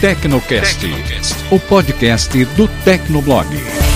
[0.00, 0.80] Tecnocast,
[1.50, 3.89] o podcast do Tecnoblog.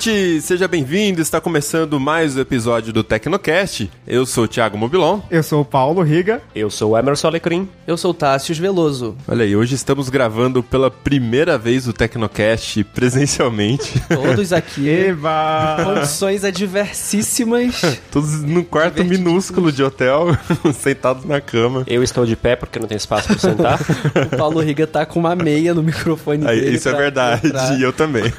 [0.00, 0.40] Ouvinte!
[0.40, 1.20] Seja bem-vindo!
[1.20, 3.90] Está começando mais um episódio do Tecnocast.
[4.06, 5.20] Eu sou o Thiago Mobilon.
[5.30, 6.40] Eu sou o Paulo Riga.
[6.54, 7.68] Eu sou o Emerson Alecrim.
[7.86, 9.14] Eu sou o Tássius Veloso.
[9.28, 14.00] Olha aí, hoje estamos gravando pela primeira vez o Tecnocast presencialmente.
[14.08, 14.88] Todos aqui.
[14.88, 15.76] Eba!
[15.84, 17.82] Condições adversíssimas.
[18.10, 20.28] Todos num quarto minúsculo de hotel,
[20.72, 21.84] sentados na cama.
[21.86, 23.78] Eu estou de pé porque não tem espaço para sentar.
[24.32, 26.76] o Paulo Riga tá com uma meia no microfone Aí, dele.
[26.76, 27.78] isso é verdade, entrar.
[27.78, 28.32] e eu também.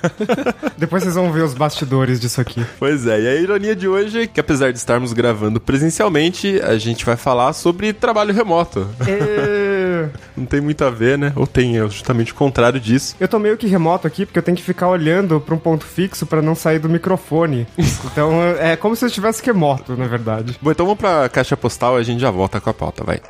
[0.76, 2.66] Depois vocês vão ver os bastidores disso aqui.
[2.80, 6.77] Pois é, e a ironia de hoje é que apesar de estarmos gravando presencialmente, a
[6.77, 8.88] gente vai falar sobre trabalho remoto.
[9.08, 10.10] E...
[10.36, 11.34] Não tem muito a ver, né?
[11.36, 13.16] Ou tem, é justamente o contrário disso.
[13.20, 15.86] Eu tô meio que remoto aqui porque eu tenho que ficar olhando pra um ponto
[15.86, 17.68] fixo pra não sair do microfone.
[18.12, 20.57] Então é como se eu estivesse remoto, na verdade.
[20.62, 23.22] Bom, então vamos pra caixa postal e a gente já volta com a pauta, vai.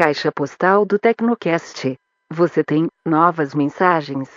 [0.00, 1.94] Caixa postal do Tecnocast.
[2.32, 4.30] Você tem novas mensagens?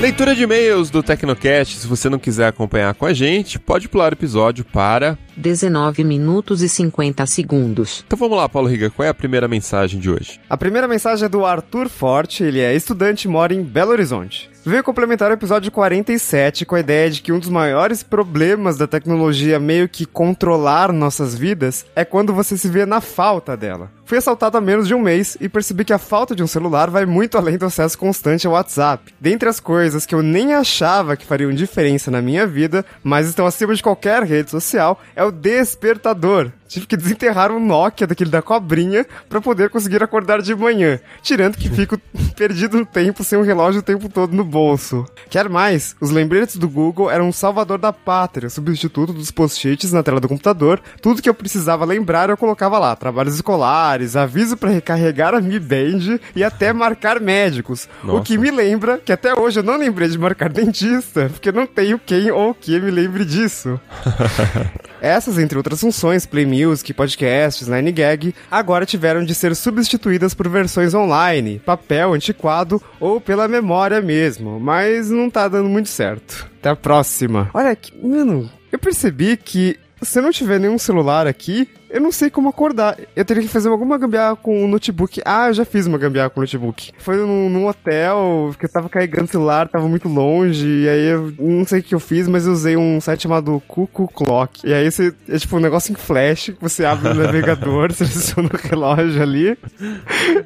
[0.00, 1.76] Leitura de e-mails do Tecnocast.
[1.76, 5.18] Se você não quiser acompanhar com a gente, pode pular o episódio para.
[5.36, 8.02] 19 minutos e 50 segundos.
[8.06, 10.40] Então vamos lá, Paulo Riga, qual é a primeira mensagem de hoje?
[10.48, 14.48] A primeira mensagem é do Arthur Forte, ele é estudante e mora em Belo Horizonte.
[14.64, 18.86] Veio complementar o episódio 47 com a ideia de que um dos maiores problemas da
[18.86, 23.90] tecnologia meio que controlar nossas vidas é quando você se vê na falta dela.
[24.04, 26.90] Fui assaltado há menos de um mês e percebi que a falta de um celular
[26.90, 29.14] vai muito além do acesso constante ao WhatsApp.
[29.18, 33.46] Dentre as coisas que eu nem achava que fariam diferença na minha vida, mas estão
[33.46, 36.52] acima de qualquer rede social, é o despertador.
[36.70, 41.58] Tive que desenterrar um Nokia daquele da cobrinha pra poder conseguir acordar de manhã, tirando
[41.58, 41.98] que fico
[42.36, 45.04] perdido no tempo sem um relógio o tempo todo no bolso.
[45.28, 45.96] Quer mais?
[46.00, 50.28] Os lembretes do Google eram um salvador da pátria, substituto dos post-its na tela do
[50.28, 50.80] computador.
[51.02, 55.58] Tudo que eu precisava lembrar eu colocava lá: trabalhos escolares, aviso pra recarregar a Mi
[55.58, 57.88] Band e até marcar médicos.
[58.04, 58.22] O Nossa.
[58.22, 61.98] que me lembra que até hoje eu não lembrei de marcar dentista, porque não tenho
[61.98, 63.80] quem ou o que me lembre disso.
[65.00, 70.94] Essas, entre outras funções, Play Music, podcasts, 9gag, agora tiveram de ser substituídas por versões
[70.94, 76.48] online, papel antiquado ou pela memória mesmo, mas não tá dando muito certo.
[76.58, 77.50] Até a próxima.
[77.54, 82.12] Olha, que, mano, eu percebi que se eu não tiver nenhum celular aqui, eu não
[82.12, 82.96] sei como acordar.
[83.14, 85.20] Eu teria que fazer alguma gambiarra com o notebook.
[85.24, 86.92] Ah, eu já fiz uma gambiarra com o notebook.
[86.98, 91.06] Foi num, num hotel, que eu tava carregando o celular, tava muito longe, e aí
[91.08, 94.60] eu não sei o que eu fiz, mas eu usei um site chamado Cuckoo Clock.
[94.66, 98.50] E aí você, é tipo um negócio em flash, que você abre o navegador, seleciona
[98.52, 99.58] o relógio ali,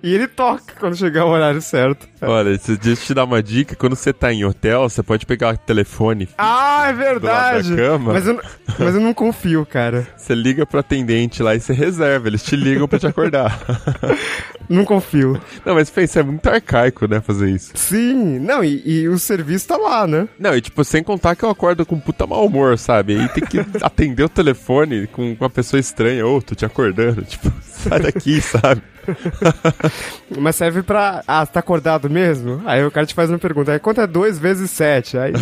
[0.03, 2.09] e ele toca quando chegar o horário certo.
[2.23, 5.55] Olha, deixa eu te dar uma dica: quando você tá em hotel, você pode pegar
[5.55, 7.71] o telefone, Ah, é verdade!
[7.71, 8.13] Do lado da cama?
[8.15, 8.41] Mas eu,
[8.79, 10.07] mas eu não confio, cara.
[10.17, 13.61] você liga pro atendente lá e você reserva, eles te ligam pra te acordar.
[14.69, 15.39] Não confio.
[15.65, 17.73] não, mas pensa, é muito arcaico, né, fazer isso.
[17.75, 20.27] Sim, não, e, e o serviço tá lá, né?
[20.39, 23.19] Não, e tipo, sem contar que eu acordo com puta mau humor, sabe?
[23.21, 27.23] Aí tem que atender o telefone com com uma pessoa estranha, ô, tô te acordando,
[27.23, 27.51] tipo,
[27.89, 28.83] sai daqui, sabe?
[30.39, 31.23] Mas serve pra.
[31.27, 32.63] Ah, tá acordado mesmo?
[32.65, 35.19] Aí o cara te faz uma pergunta: aí quanto é 2 vezes 7?
[35.19, 35.33] Aí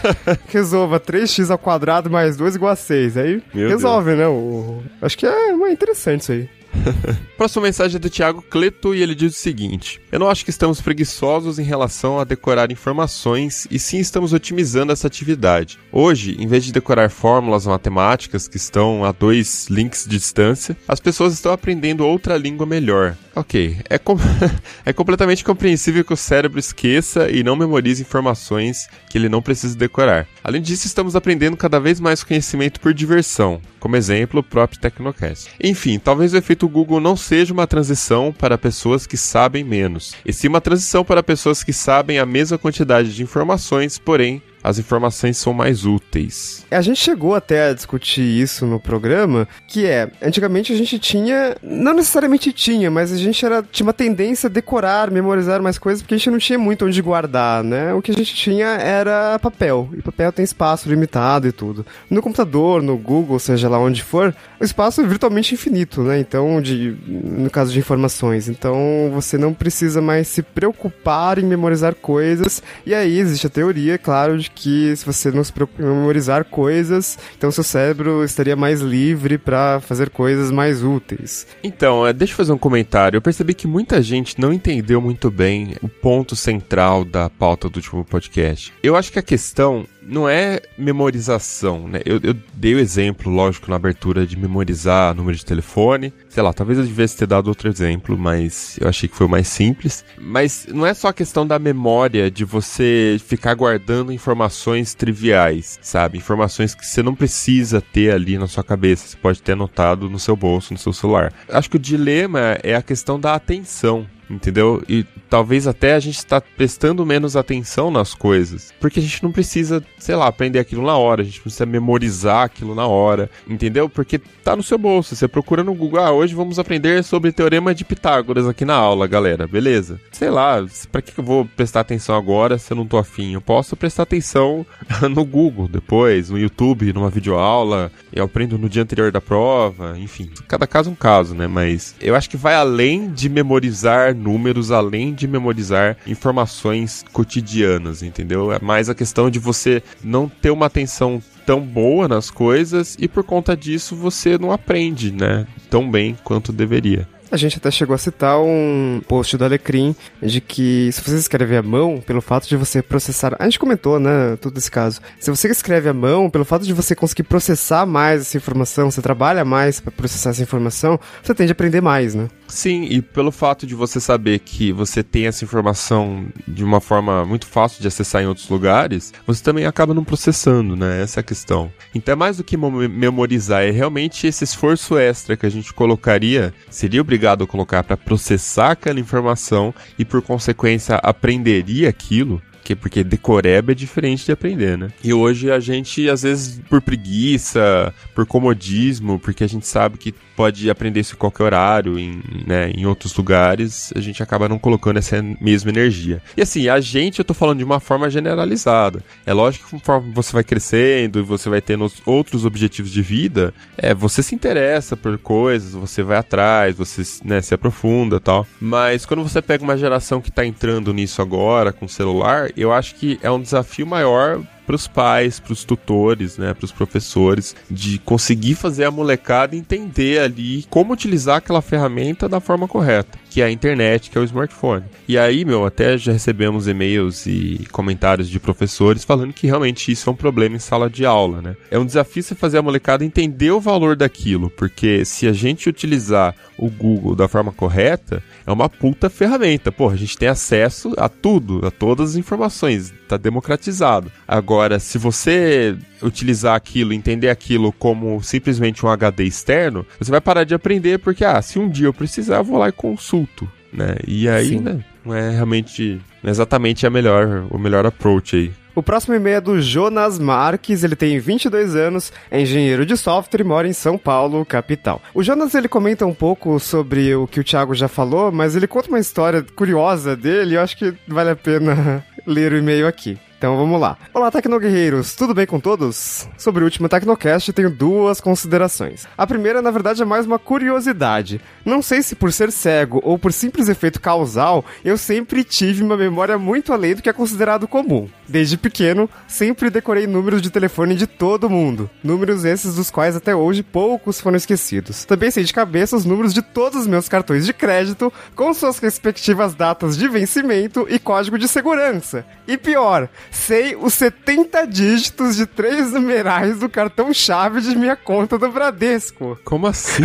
[0.48, 3.16] resolva 3x ao quadrado mais 2 igual a 6.
[3.16, 4.26] Aí Meu resolve, né?
[4.26, 4.82] O...
[5.00, 6.48] Acho que é é interessante isso aí.
[7.36, 10.50] Próxima mensagem é do Thiago Cleto e ele diz o seguinte: Eu não acho que
[10.50, 15.78] estamos preguiçosos em relação a decorar informações e sim estamos otimizando essa atividade.
[15.92, 21.00] Hoje, em vez de decorar fórmulas matemáticas que estão a dois links de distância, as
[21.00, 23.16] pessoas estão aprendendo outra língua melhor.
[23.38, 24.16] Ok, é, com-
[24.82, 29.76] é completamente compreensível que o cérebro esqueça e não memorize informações que ele não precisa
[29.76, 30.26] decorar.
[30.42, 35.50] Além disso, estamos aprendendo cada vez mais conhecimento por diversão, como exemplo, o próprio Tecnocast.
[35.62, 40.32] Enfim, talvez o efeito Google não seja uma transição para pessoas que sabem menos, e
[40.32, 45.36] sim uma transição para pessoas que sabem a mesma quantidade de informações, porém as informações
[45.36, 46.66] são mais úteis.
[46.68, 51.56] A gente chegou até a discutir isso no programa, que é, antigamente a gente tinha,
[51.62, 56.02] não necessariamente tinha, mas a gente era, tinha uma tendência a decorar, memorizar mais coisas,
[56.02, 57.94] porque a gente não tinha muito onde guardar, né?
[57.94, 61.86] O que a gente tinha era papel, e papel tem espaço limitado e tudo.
[62.10, 66.18] No computador, no Google, seja lá onde for, o espaço é virtualmente infinito, né?
[66.18, 71.94] Então, de, no caso de informações, então você não precisa mais se preocupar em memorizar
[71.94, 77.18] coisas, e aí existe a teoria, claro, de que se você não se memorizar coisas,
[77.36, 81.46] então seu cérebro estaria mais livre para fazer coisas mais úteis.
[81.62, 83.18] Então, é, deixa eu fazer um comentário.
[83.18, 87.76] Eu percebi que muita gente não entendeu muito bem o ponto central da pauta do
[87.76, 88.72] último podcast.
[88.82, 92.00] Eu acho que a questão não é memorização, né?
[92.04, 96.12] Eu, eu, dei o exemplo, lógico, na abertura de memorizar número de telefone.
[96.28, 99.30] Sei lá, talvez eu devesse ter dado outro exemplo, mas eu achei que foi o
[99.30, 100.04] mais simples.
[100.18, 106.18] Mas não é só a questão da memória, de você ficar guardando informações triviais, sabe?
[106.18, 109.08] Informações que você não precisa ter ali na sua cabeça.
[109.08, 111.32] Você pode ter anotado no seu bolso, no seu celular.
[111.48, 114.82] Acho que o dilema é a questão da atenção entendeu?
[114.88, 119.32] E talvez até a gente está prestando menos atenção nas coisas, porque a gente não
[119.32, 123.88] precisa, sei lá, aprender aquilo na hora, a gente precisa memorizar aquilo na hora, entendeu?
[123.88, 127.74] Porque tá no seu bolso, você procura no Google, ah, hoje vamos aprender sobre teorema
[127.74, 130.00] de Pitágoras aqui na aula, galera, beleza?
[130.12, 133.34] Sei lá, para que eu vou prestar atenção agora se eu não tô afim?
[133.34, 134.64] Eu posso prestar atenção
[135.10, 140.30] no Google depois, no YouTube, numa videoaula, eu aprendo no dia anterior da prova, enfim,
[140.48, 141.46] cada caso é um caso, né?
[141.46, 148.52] Mas eu acho que vai além de memorizar números além de memorizar informações cotidianas, entendeu?
[148.52, 153.06] É mais a questão de você não ter uma atenção tão boa nas coisas e
[153.06, 157.06] por conta disso você não aprende, né, tão bem quanto deveria.
[157.30, 161.56] A gente até chegou a citar um post do Alecrim de que se você escreve
[161.56, 163.34] à mão, pelo fato de você processar.
[163.38, 164.36] A gente comentou, né?
[164.40, 165.00] Tudo esse caso.
[165.18, 169.02] Se você escreve à mão, pelo fato de você conseguir processar mais essa informação, você
[169.02, 172.28] trabalha mais para processar essa informação, você tende a aprender mais, né?
[172.48, 177.24] Sim, e pelo fato de você saber que você tem essa informação de uma forma
[177.24, 181.02] muito fácil de acessar em outros lugares, você também acaba não processando, né?
[181.02, 181.70] Essa é a questão.
[181.94, 186.54] Então é mais do que memorizar, é realmente esse esforço extra que a gente colocaria,
[186.70, 193.04] seria obrigado a colocar para processar aquela informação e por consequência aprenderia aquilo, que porque
[193.04, 194.88] decoreba é diferente de aprender, né?
[195.02, 200.12] E hoje a gente, às vezes, por preguiça, por comodismo, porque a gente sabe que
[200.36, 204.58] pode aprender isso em qualquer horário, em, né, em outros lugares, a gente acaba não
[204.58, 206.22] colocando essa mesma energia.
[206.36, 209.02] E assim, a gente, eu tô falando de uma forma generalizada.
[209.24, 213.54] É lógico que conforme você vai crescendo e você vai tendo outros objetivos de vida,
[213.78, 218.46] é, você se interessa por coisas, você vai atrás, você né, se aprofunda tal.
[218.60, 222.94] Mas quando você pega uma geração que tá entrando nisso agora, com celular, eu acho
[222.96, 227.54] que é um desafio maior para os pais, para os tutores, né, para os professores,
[227.70, 233.42] de conseguir fazer a molecada entender ali como utilizar aquela ferramenta da forma correta, que
[233.42, 234.84] é a internet, que é o smartphone.
[235.06, 240.08] E aí, meu, até já recebemos e-mails e comentários de professores falando que realmente isso
[240.08, 241.54] é um problema em sala de aula, né?
[241.70, 245.68] É um desafio você fazer a molecada entender o valor daquilo, porque se a gente
[245.68, 249.70] utilizar o Google da forma correta, é uma puta ferramenta.
[249.70, 254.10] Pô, a gente tem acesso a tudo, a todas as informações, tá democratizado.
[254.26, 260.44] Agora, se você utilizar aquilo, entender aquilo como simplesmente um HD externo, você vai parar
[260.44, 263.25] de aprender porque, ah, se um dia eu precisar, eu vou lá e consulto,
[263.72, 263.96] né?
[264.06, 268.52] E aí, né, não é realmente, não é exatamente a melhor, o melhor approach aí.
[268.74, 273.40] O próximo e-mail é do Jonas Marques, ele tem 22 anos, é engenheiro de software
[273.40, 275.00] e mora em São Paulo, capital.
[275.14, 278.66] O Jonas ele comenta um pouco sobre o que o Thiago já falou, mas ele
[278.66, 283.18] conta uma história curiosa dele, eu acho que vale a pena ler o e-mail aqui.
[283.46, 283.96] Então vamos lá.
[284.12, 286.28] Olá, Tecnoguerreiros, tudo bem com todos?
[286.36, 289.06] Sobre o último Tecnocast, tenho duas considerações.
[289.16, 291.40] A primeira, na verdade, é mais uma curiosidade.
[291.64, 295.96] Não sei se por ser cego ou por simples efeito causal, eu sempre tive uma
[295.96, 298.08] memória muito além do que é considerado comum.
[298.26, 301.88] Desde pequeno, sempre decorei números de telefone de todo mundo.
[302.02, 305.04] Números esses dos quais até hoje poucos foram esquecidos.
[305.04, 308.80] Também sei de cabeça os números de todos os meus cartões de crédito, com suas
[308.80, 312.26] respectivas datas de vencimento e código de segurança.
[312.48, 318.50] E pior, sei os 70 dígitos de três numerais do cartão-chave de minha conta do
[318.50, 319.38] Bradesco.
[319.44, 320.04] Como assim?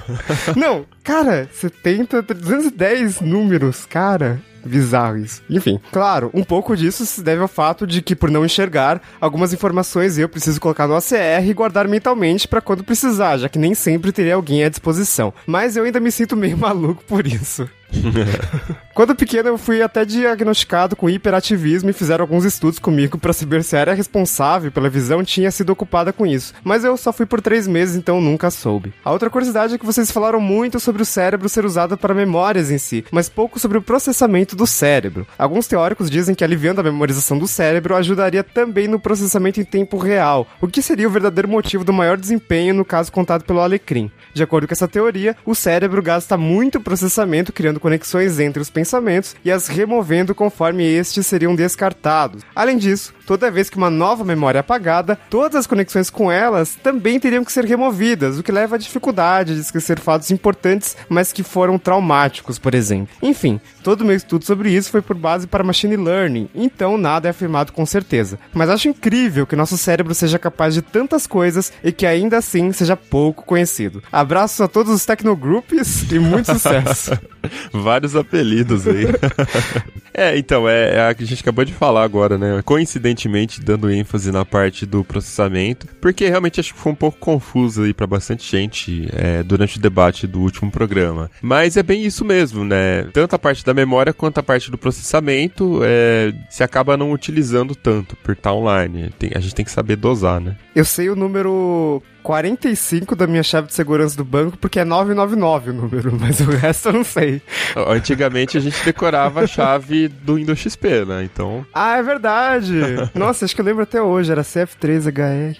[0.54, 5.42] Não, cara, 70, 210 números, cara bizarro isso.
[5.48, 9.52] Enfim, claro, um pouco disso se deve ao fato de que, por não enxergar, algumas
[9.52, 13.74] informações eu preciso colocar no ACR e guardar mentalmente para quando precisar, já que nem
[13.74, 15.32] sempre teria alguém à disposição.
[15.46, 17.68] Mas eu ainda me sinto meio maluco por isso.
[18.94, 23.62] Quando pequeno, eu fui até diagnosticado com hiperativismo e fizeram alguns estudos comigo para saber
[23.62, 26.54] se a área responsável pela visão tinha sido ocupada com isso.
[26.64, 28.94] Mas eu só fui por três meses, então nunca soube.
[29.04, 32.70] A outra curiosidade é que vocês falaram muito sobre o cérebro ser usado para memórias
[32.70, 35.26] em si, mas pouco sobre o processamento do cérebro.
[35.38, 39.98] Alguns teóricos dizem que aliviando a memorização do cérebro ajudaria também no processamento em tempo
[39.98, 44.10] real, o que seria o verdadeiro motivo do maior desempenho no caso contado pelo Alecrim.
[44.32, 49.36] De acordo com essa teoria, o cérebro gasta muito processamento criando conexões entre os pensamentos
[49.44, 52.42] e as removendo conforme estes seriam descartados.
[52.52, 56.76] Além disso, toda vez que uma nova memória é apagada, todas as conexões com elas
[56.82, 61.32] também teriam que ser removidas, o que leva à dificuldade de esquecer fatos importantes, mas
[61.32, 63.14] que foram traumáticos, por exemplo.
[63.20, 67.28] Enfim, todo o meu estudo sobre isso foi por base para machine learning, então nada
[67.28, 68.38] é afirmado com certeza.
[68.54, 72.72] Mas acho incrível que nosso cérebro seja capaz de tantas coisas e que ainda assim
[72.72, 74.02] seja pouco conhecido.
[74.12, 77.18] Abraços a todos os Tecnogroups e muito sucesso.
[77.72, 79.06] Vários apelidos aí.
[80.16, 82.62] é, então, é, é a que a gente acabou de falar agora, né?
[82.64, 87.82] Coincidentemente, dando ênfase na parte do processamento, porque realmente acho que foi um pouco confuso
[87.82, 91.30] aí para bastante gente é, durante o debate do último programa.
[91.42, 93.04] Mas é bem isso mesmo, né?
[93.12, 97.74] Tanto a parte da memória quanto a parte do processamento é, se acaba não utilizando
[97.74, 99.10] tanto por estar online.
[99.18, 100.56] Tem, a gente tem que saber dosar, né?
[100.74, 105.70] Eu sei o número 45 da minha chave de segurança do banco porque é 999
[105.70, 107.40] o número, mas o resto eu não sei.
[107.76, 111.22] Antigamente a gente decorava a chave do Windows XP, né?
[111.22, 111.64] Então.
[111.72, 112.74] Ah, é verdade!
[113.14, 115.56] Nossa, acho que eu lembro até hoje, era CF3HR.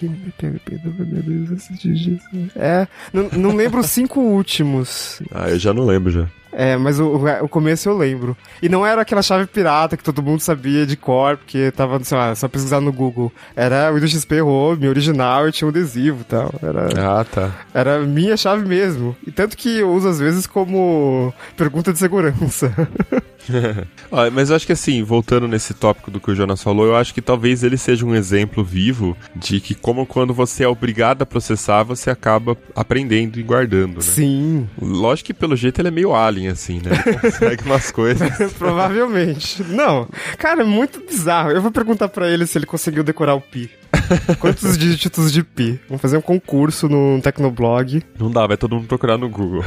[2.53, 5.21] É, não, não lembro os cinco últimos.
[5.31, 6.27] Ah, eu já não lembro já.
[6.51, 8.35] É, mas o, o começo eu lembro.
[8.61, 12.17] E não era aquela chave pirata que todo mundo sabia de cor, porque tava, sei
[12.17, 13.31] lá, só pesquisar no Google.
[13.55, 16.53] Era o Windows XP Home, original, e tinha um adesivo e tal.
[16.61, 17.51] Era, ah, tá.
[17.73, 19.15] Era minha chave mesmo.
[19.25, 22.73] E tanto que eu uso às vezes como pergunta de segurança.
[24.11, 26.95] ah, mas eu acho que assim, voltando nesse tópico do que o Jonas falou, eu
[26.95, 31.21] acho que talvez ele seja um exemplo vivo de que como quando você é obrigado
[31.21, 34.01] a processar, você acaba aprendendo e guardando, né?
[34.01, 34.67] Sim.
[34.81, 37.03] Lógico que pelo jeito ele é meio alien, assim, né?
[37.05, 38.29] Ele consegue umas coisas.
[38.57, 39.63] Provavelmente.
[39.63, 40.07] Não.
[40.37, 41.51] Cara, é muito bizarro.
[41.51, 43.69] Eu vou perguntar para ele se ele conseguiu decorar o pi.
[44.39, 45.79] Quantos dígitos de pi?
[45.87, 48.03] Vamos fazer um concurso no Tecnoblog.
[48.19, 49.63] Não dá, vai todo mundo procurar no Google.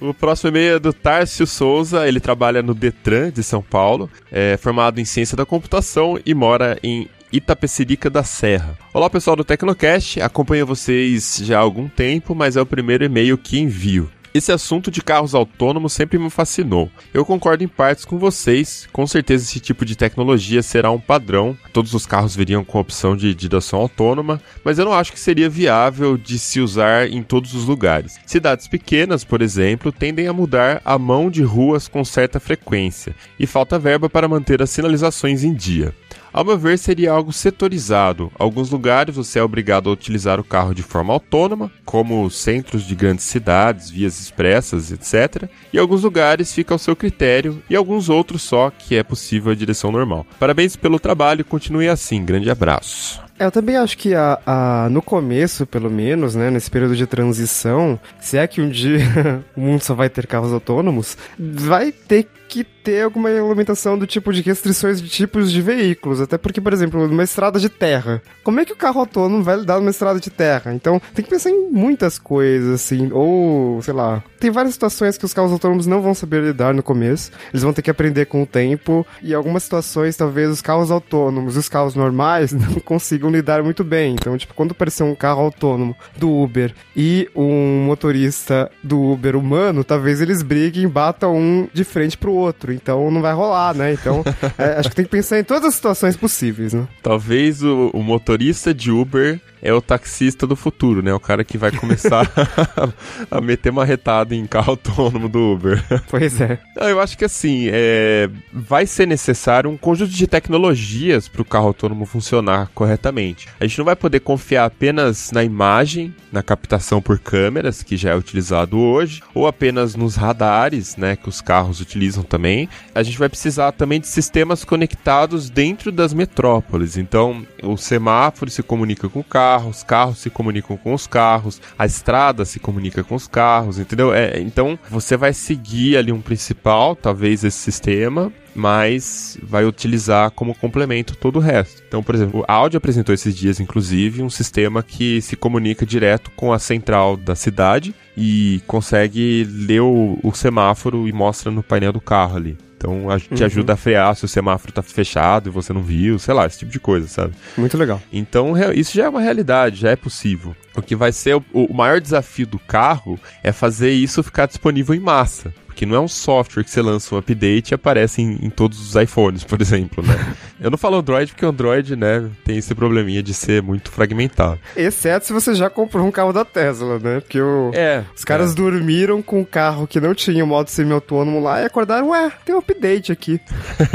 [0.00, 4.58] O próximo e-mail é do Tárcio Souza, ele trabalha no Detran de São Paulo, é
[4.58, 8.76] formado em ciência da computação e mora em Itapecerica da Serra.
[8.92, 13.38] Olá pessoal do Tecnocast, acompanho vocês já há algum tempo, mas é o primeiro e-mail
[13.38, 14.10] que envio.
[14.36, 16.90] Esse assunto de carros autônomos sempre me fascinou.
[17.14, 21.56] Eu concordo em partes com vocês, com certeza esse tipo de tecnologia será um padrão,
[21.72, 25.18] todos os carros viriam com a opção de direção autônoma, mas eu não acho que
[25.18, 28.18] seria viável de se usar em todos os lugares.
[28.26, 33.46] Cidades pequenas, por exemplo, tendem a mudar a mão de ruas com certa frequência, e
[33.46, 35.94] falta verba para manter as sinalizações em dia.
[36.36, 38.30] Ao meu ver, seria algo setorizado.
[38.38, 42.94] Alguns lugares você é obrigado a utilizar o carro de forma autônoma, como centros de
[42.94, 45.48] grandes cidades, vias expressas, etc.
[45.72, 49.54] E alguns lugares fica ao seu critério e alguns outros só que é possível a
[49.54, 50.26] direção normal.
[50.38, 52.22] Parabéns pelo trabalho continue assim.
[52.22, 53.24] Grande abraço.
[53.38, 57.98] Eu também acho que a, a, no começo, pelo menos, né, nesse período de transição,
[58.20, 62.64] se é que um dia o mundo só vai ter carros autônomos, vai ter que
[62.64, 66.20] ter alguma regulamentação do tipo de restrições de tipos de veículos.
[66.20, 69.56] Até porque, por exemplo, numa estrada de terra, como é que o carro autônomo vai
[69.56, 70.72] lidar numa estrada de terra?
[70.72, 73.10] Então, tem que pensar em muitas coisas, assim.
[73.12, 76.82] Ou, sei lá, tem várias situações que os carros autônomos não vão saber lidar no
[76.82, 77.30] começo.
[77.52, 79.06] Eles vão ter que aprender com o tempo.
[79.22, 83.84] E algumas situações, talvez os carros autônomos e os carros normais não consigam lidar muito
[83.84, 84.14] bem.
[84.14, 89.84] Então, tipo, quando aparecer um carro autônomo do Uber e um motorista do Uber humano,
[89.84, 92.45] talvez eles briguem, batam um de frente pro outro.
[92.72, 93.92] Então não vai rolar, né?
[93.92, 94.24] Então
[94.58, 96.86] é, acho que tem que pensar em todas as situações possíveis, né?
[97.02, 101.12] Talvez o, o motorista de Uber é o taxista do futuro, né?
[101.12, 102.30] O cara que vai começar
[103.30, 105.82] a meter uma retada em carro autônomo do Uber.
[106.08, 106.58] Pois é.
[106.76, 108.28] Eu acho que assim, é...
[108.52, 113.48] vai ser necessário um conjunto de tecnologias para o carro autônomo funcionar corretamente.
[113.58, 118.10] A gente não vai poder confiar apenas na imagem, na captação por câmeras, que já
[118.10, 122.68] é utilizado hoje, ou apenas nos radares, né, que os carros utilizam também.
[122.94, 126.96] A gente vai precisar também de sistemas conectados dentro das metrópoles.
[126.96, 131.60] Então, o semáforo se comunica com o carro, os carros se comunicam com os carros,
[131.78, 134.12] a estrada se comunica com os carros, entendeu?
[134.12, 140.54] É, então, você vai seguir ali um principal, talvez esse sistema, mas vai utilizar como
[140.54, 141.82] complemento todo o resto.
[141.86, 146.30] Então, por exemplo, a Audi apresentou esses dias, inclusive, um sistema que se comunica direto
[146.34, 151.92] com a central da cidade e consegue ler o, o semáforo e mostra no painel
[151.92, 152.56] do carro ali.
[152.76, 153.44] Então a, te Uhum.
[153.46, 156.58] ajuda a frear se o semáforo tá fechado e você não viu, sei lá, esse
[156.58, 157.32] tipo de coisa, sabe?
[157.56, 158.00] Muito legal.
[158.12, 160.54] Então isso já é uma realidade, já é possível.
[160.76, 164.94] O que vai ser o, o maior desafio do carro é fazer isso ficar disponível
[164.94, 165.52] em massa.
[165.76, 168.80] Porque não é um software que você lança um update e aparece em, em todos
[168.80, 170.34] os iPhones, por exemplo, né?
[170.58, 174.58] Eu não falo Android porque o Android, né, tem esse probleminha de ser muito fragmentado.
[174.74, 177.20] Exceto se você já comprou um carro da Tesla, né?
[177.20, 177.72] Porque o...
[177.74, 178.02] É.
[178.16, 182.08] Os caras dormiram com um carro que não tinha o modo semi-autônomo lá e acordaram,
[182.08, 183.38] ué, tem um update aqui.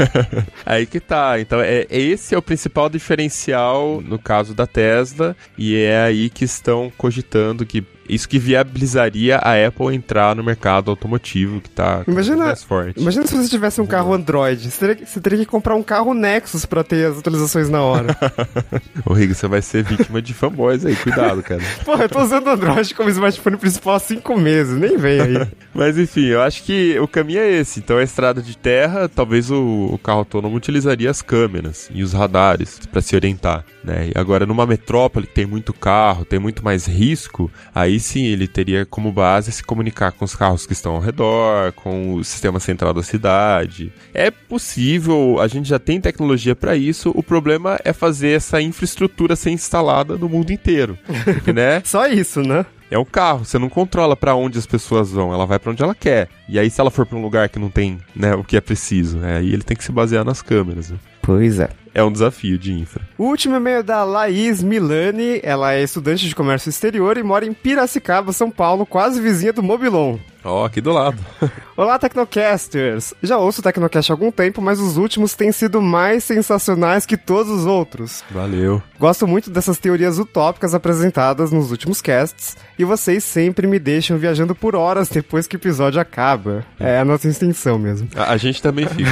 [0.64, 1.40] Aí que tá.
[1.40, 6.44] Então, é, esse é o principal diferencial no caso da Tesla, e é aí que
[6.44, 12.46] estão cogitando que isso que viabilizaria a Apple entrar no mercado automotivo, que tá Imagina-
[12.46, 13.00] mais forte.
[13.00, 14.70] Imagina se você tivesse um carro Android.
[14.70, 17.82] Você teria, que- você teria que comprar um carro Nexus pra ter as atualizações na
[17.82, 18.16] hora.
[19.06, 21.60] Ô, Rigo, você vai ser vítima de fanboys aí, cuidado, cara.
[21.84, 25.46] Porra, eu tô usando Android como smartphone principal há cinco meses, nem vem aí.
[25.74, 27.80] Mas enfim, eu acho que o caminho é esse.
[27.80, 32.12] Então, a estrada de terra, talvez o, o carro autônomo utilizaria as câmeras e os
[32.12, 33.64] radares para se orientar.
[33.82, 34.10] Né?
[34.14, 38.46] E agora, numa metrópole que tem muito carro, tem muito mais risco, aí sim ele
[38.46, 42.60] teria como base se comunicar com os carros que estão ao redor, com o sistema
[42.60, 43.92] central da cidade.
[44.14, 47.12] É possível, a gente já tem tecnologia para isso.
[47.14, 50.98] O problema é fazer essa infraestrutura ser instalada no mundo inteiro.
[51.52, 51.82] Né?
[51.84, 52.64] Só isso, né?
[52.90, 55.82] É um carro, você não controla pra onde as pessoas vão, ela vai pra onde
[55.82, 56.28] ela quer.
[56.48, 58.60] E aí se ela for pra um lugar que não tem, né, o que é
[58.60, 60.90] preciso, né, aí ele tem que se basear nas câmeras.
[60.90, 60.98] né?
[61.22, 61.70] Pois é.
[61.94, 63.02] É um desafio de infra.
[63.18, 65.40] O último e-mail é da Laís Milani.
[65.42, 69.62] Ela é estudante de comércio exterior e mora em Piracicaba, São Paulo, quase vizinha do
[69.62, 70.18] Mobilon.
[70.44, 71.18] Ó, aqui do lado.
[71.76, 73.14] Olá, Tecnocasters!
[73.22, 77.16] Já ouço o Tecnocast há algum tempo, mas os últimos têm sido mais sensacionais que
[77.16, 78.24] todos os outros.
[78.30, 78.82] Valeu.
[78.98, 84.54] Gosto muito dessas teorias utópicas apresentadas nos últimos casts, e vocês sempre me deixam viajando
[84.54, 86.64] por horas depois que o episódio acaba.
[86.80, 88.08] É a nossa intenção mesmo.
[88.16, 89.10] A, a gente também fica.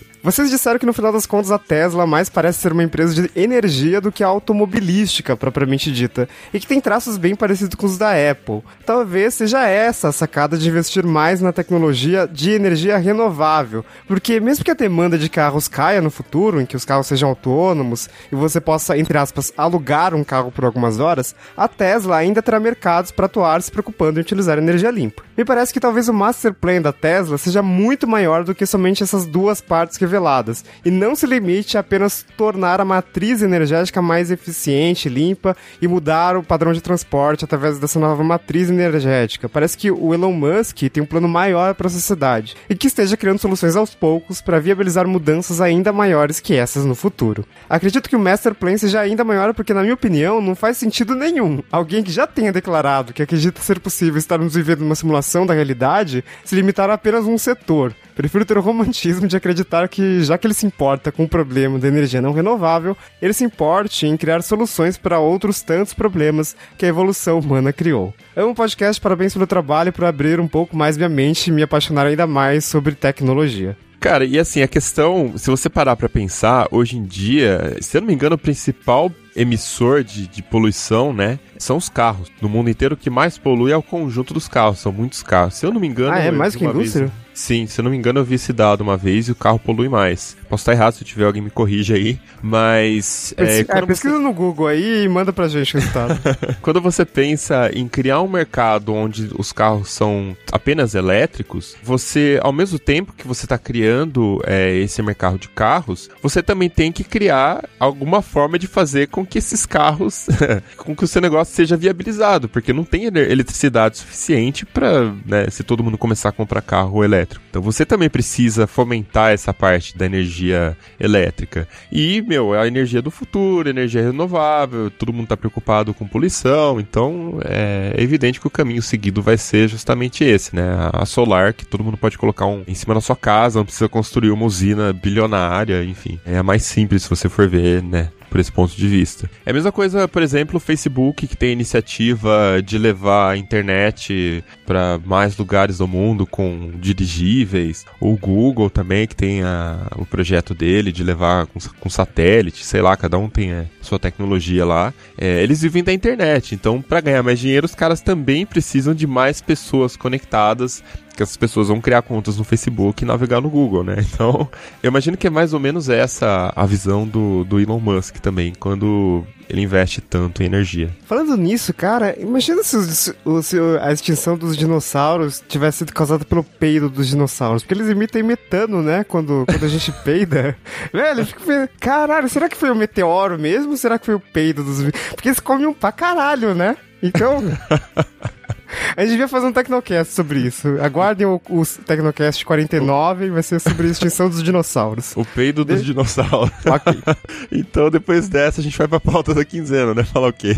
[0.22, 3.30] Vocês disseram que no final das contas a Tesla mais parece ser uma empresa de
[3.34, 7.96] energia do que a automobilística propriamente dita, e que tem traços bem parecidos com os
[7.96, 8.62] da Apple.
[8.84, 14.62] Talvez seja essa a sacada de investir mais na tecnologia de energia renovável, porque mesmo
[14.62, 18.34] que a demanda de carros caia no futuro, em que os carros sejam autônomos e
[18.34, 23.10] você possa, entre aspas, alugar um carro por algumas horas, a Tesla ainda terá mercados
[23.10, 25.22] para atuar se preocupando em utilizar energia limpa.
[25.34, 29.02] Me parece que talvez o master plan da Tesla seja muito maior do que somente
[29.02, 34.30] essas duas partes reveladas, e não se limite a apenas tornar a matriz energética mais
[34.30, 39.48] eficiente, limpa e mudar o padrão de transporte através dessa nova matriz energética.
[39.48, 43.16] Parece que o Elon Musk tem um plano maior para a sociedade e que esteja
[43.16, 47.44] criando soluções aos poucos para viabilizar mudanças ainda maiores que essas no futuro.
[47.68, 51.14] Acredito que o master plan seja ainda maior porque, na minha opinião, não faz sentido
[51.14, 55.54] nenhum alguém que já tenha declarado que acredita ser possível estarmos vivendo uma simulação da
[55.54, 57.94] realidade se limitar a apenas um setor.
[58.20, 61.78] Prefiro ter o romantismo de acreditar que, já que ele se importa com o problema
[61.78, 66.84] da energia não renovável, ele se importe em criar soluções para outros tantos problemas que
[66.84, 68.12] a evolução humana criou.
[68.36, 71.62] Amo o podcast, parabéns pelo trabalho por abrir um pouco mais minha mente e me
[71.62, 73.74] apaixonar ainda mais sobre tecnologia.
[73.98, 78.00] Cara, e assim, a questão, se você parar pra pensar, hoje em dia, se eu
[78.00, 82.30] não me engano, o principal emissor de, de poluição, né, são os carros.
[82.40, 85.54] No mundo inteiro, o que mais polui é o conjunto dos carros, são muitos carros.
[85.54, 86.12] Se eu não me engano...
[86.12, 87.12] Ah, é mais que vez- indústria?
[87.34, 89.58] Sim, se eu não me engano, eu vi esse dado uma vez e o carro
[89.58, 90.36] polui mais.
[90.48, 93.32] Posso estar errado, se tiver alguém me corrige aí, mas...
[93.36, 96.18] Pesqui- é, é, quando você- pesquisa no Google aí e manda pra gente o resultado.
[96.60, 102.52] quando você pensa em criar um mercado onde os carros são apenas elétricos, você, ao
[102.52, 107.04] mesmo tempo que você está criando é, esse mercado de carros, você também tem que
[107.04, 110.26] criar alguma forma de fazer com que esses carros,
[110.76, 115.62] com que o seu negócio seja viabilizado, porque não tem eletricidade suficiente para, né, se
[115.62, 117.19] todo mundo começar a comprar carro elétrico.
[117.50, 121.66] Então você também precisa fomentar essa parte da energia elétrica.
[121.90, 126.80] E, meu, é a energia do futuro, energia renovável, todo mundo tá preocupado com poluição,
[126.80, 130.62] então é evidente que o caminho seguido vai ser justamente esse, né?
[130.92, 133.88] A solar, que todo mundo pode colocar um em cima da sua casa, não precisa
[133.88, 136.18] construir uma usina bilionária, enfim.
[136.24, 138.08] É a mais simples se você for ver, né?
[138.30, 139.28] Por esse ponto de vista.
[139.44, 143.36] É a mesma coisa, por exemplo, o Facebook, que tem a iniciativa de levar a
[143.36, 147.84] internet para mais lugares do mundo com dirigíveis.
[148.00, 152.80] O Google também, que tem a- o projeto dele de levar com, com satélite, sei
[152.80, 154.94] lá, cada um tem a sua tecnologia lá.
[155.18, 159.06] É, eles vivem da internet, então para ganhar mais dinheiro, os caras também precisam de
[159.06, 160.82] mais pessoas conectadas
[161.16, 163.96] que as pessoas vão criar contas no Facebook e navegar no Google, né?
[164.12, 164.48] Então,
[164.82, 168.52] eu imagino que é mais ou menos essa a visão do, do Elon Musk também,
[168.58, 170.90] quando ele investe tanto em energia.
[171.06, 176.44] Falando nisso, cara, imagina se, o- se a extinção dos dinossauros tivesse sido causada pelo
[176.44, 177.62] peido dos dinossauros.
[177.62, 179.02] Porque eles emitem metano, né?
[179.04, 180.56] Quando, quando a gente peida.
[180.92, 183.76] Velho, eu fico pensando, caralho, será que foi o meteoro mesmo?
[183.76, 184.82] Será que foi o peido dos.
[185.14, 186.76] Porque eles comem um pra caralho, né?
[187.02, 187.42] Então.
[188.96, 190.68] A gente devia fazer um Tecnocast sobre isso.
[190.80, 195.12] Aguardem o, o Tecnocast 49 e vai ser sobre a extinção dos dinossauros.
[195.16, 196.52] O peido dos dinossauros.
[196.66, 197.02] Ok.
[197.50, 200.04] então, depois dessa, a gente vai pra pauta da quinzena, né?
[200.04, 200.56] Falar o quê?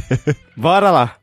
[0.57, 1.22] Bora lá.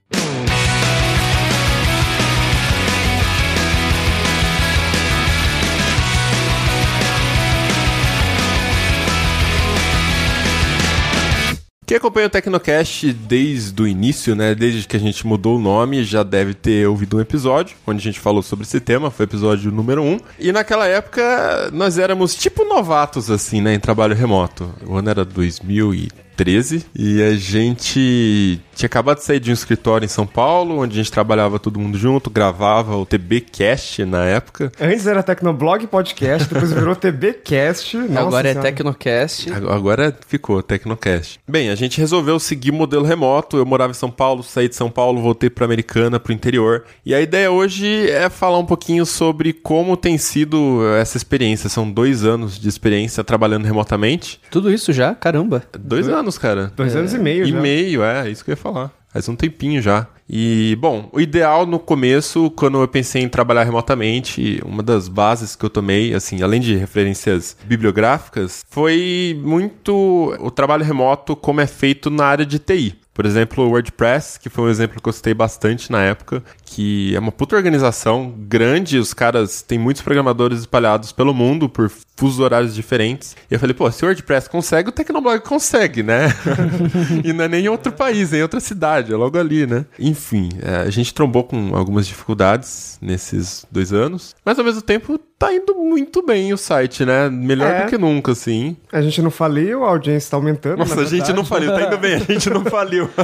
[11.90, 14.54] Quem acompanha o Tecnocast desde o início, né?
[14.54, 18.04] Desde que a gente mudou o nome, já deve ter ouvido um episódio onde a
[18.04, 20.20] gente falou sobre esse tema, foi o episódio número 1.
[20.38, 23.74] E naquela época nós éramos tipo novatos, assim, né?
[23.74, 24.72] Em trabalho remoto.
[24.86, 30.08] O ano era 2013 e a gente tinha acabado de sair de um escritório em
[30.08, 34.72] São Paulo, onde a gente trabalhava todo mundo junto, gravava o TBcast na época.
[34.80, 37.98] Antes era Tecnoblog Podcast, depois virou TBcast.
[37.98, 38.72] Nossa Agora é Senhora.
[38.72, 39.52] Tecnocast.
[39.52, 41.40] Agora- ficou, Tecnocast.
[41.46, 43.58] Bem, a gente resolveu seguir modelo remoto.
[43.58, 46.86] Eu morava em São Paulo, saí de São Paulo, voltei pra Americana, pro interior.
[47.06, 51.68] E a ideia hoje é falar um pouquinho sobre como tem sido essa experiência.
[51.68, 54.40] São dois anos de experiência trabalhando remotamente.
[54.50, 55.14] Tudo isso já?
[55.14, 55.64] Caramba.
[55.78, 56.72] Dois anos, cara.
[56.78, 57.60] Dois anos e meio E já.
[57.60, 58.69] meio, é, isso que eu ia falar.
[59.12, 60.08] Faz um tempinho já.
[60.30, 65.56] E, bom, o ideal no começo, quando eu pensei em trabalhar remotamente, uma das bases
[65.56, 71.66] que eu tomei, assim, além de referências bibliográficas, foi muito o trabalho remoto como é
[71.66, 72.96] feito na área de TI.
[73.20, 77.14] Por exemplo, o WordPress, que foi um exemplo que eu citei bastante na época, que
[77.14, 82.40] é uma puta organização grande, os caras têm muitos programadores espalhados pelo mundo por fusos
[82.40, 83.36] horários diferentes.
[83.52, 86.34] E eu falei, pô, se o WordPress consegue, o Tecnoblog consegue, né?
[87.22, 89.86] e não é nem em outro país, é em outra cidade, é logo ali, né?
[90.00, 95.20] Enfim, é, a gente trombou com algumas dificuldades nesses dois anos, mas ao mesmo tempo
[95.40, 97.30] tá indo muito bem o site, né?
[97.30, 97.84] Melhor É.
[97.86, 98.76] do que nunca, assim.
[98.92, 100.78] A gente não faliu, a audiência tá aumentando.
[100.80, 103.10] Nossa, na a gente não faliu, tá indo bem, a gente não faliu.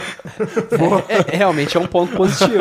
[1.08, 2.54] É, realmente é um ponto positivo.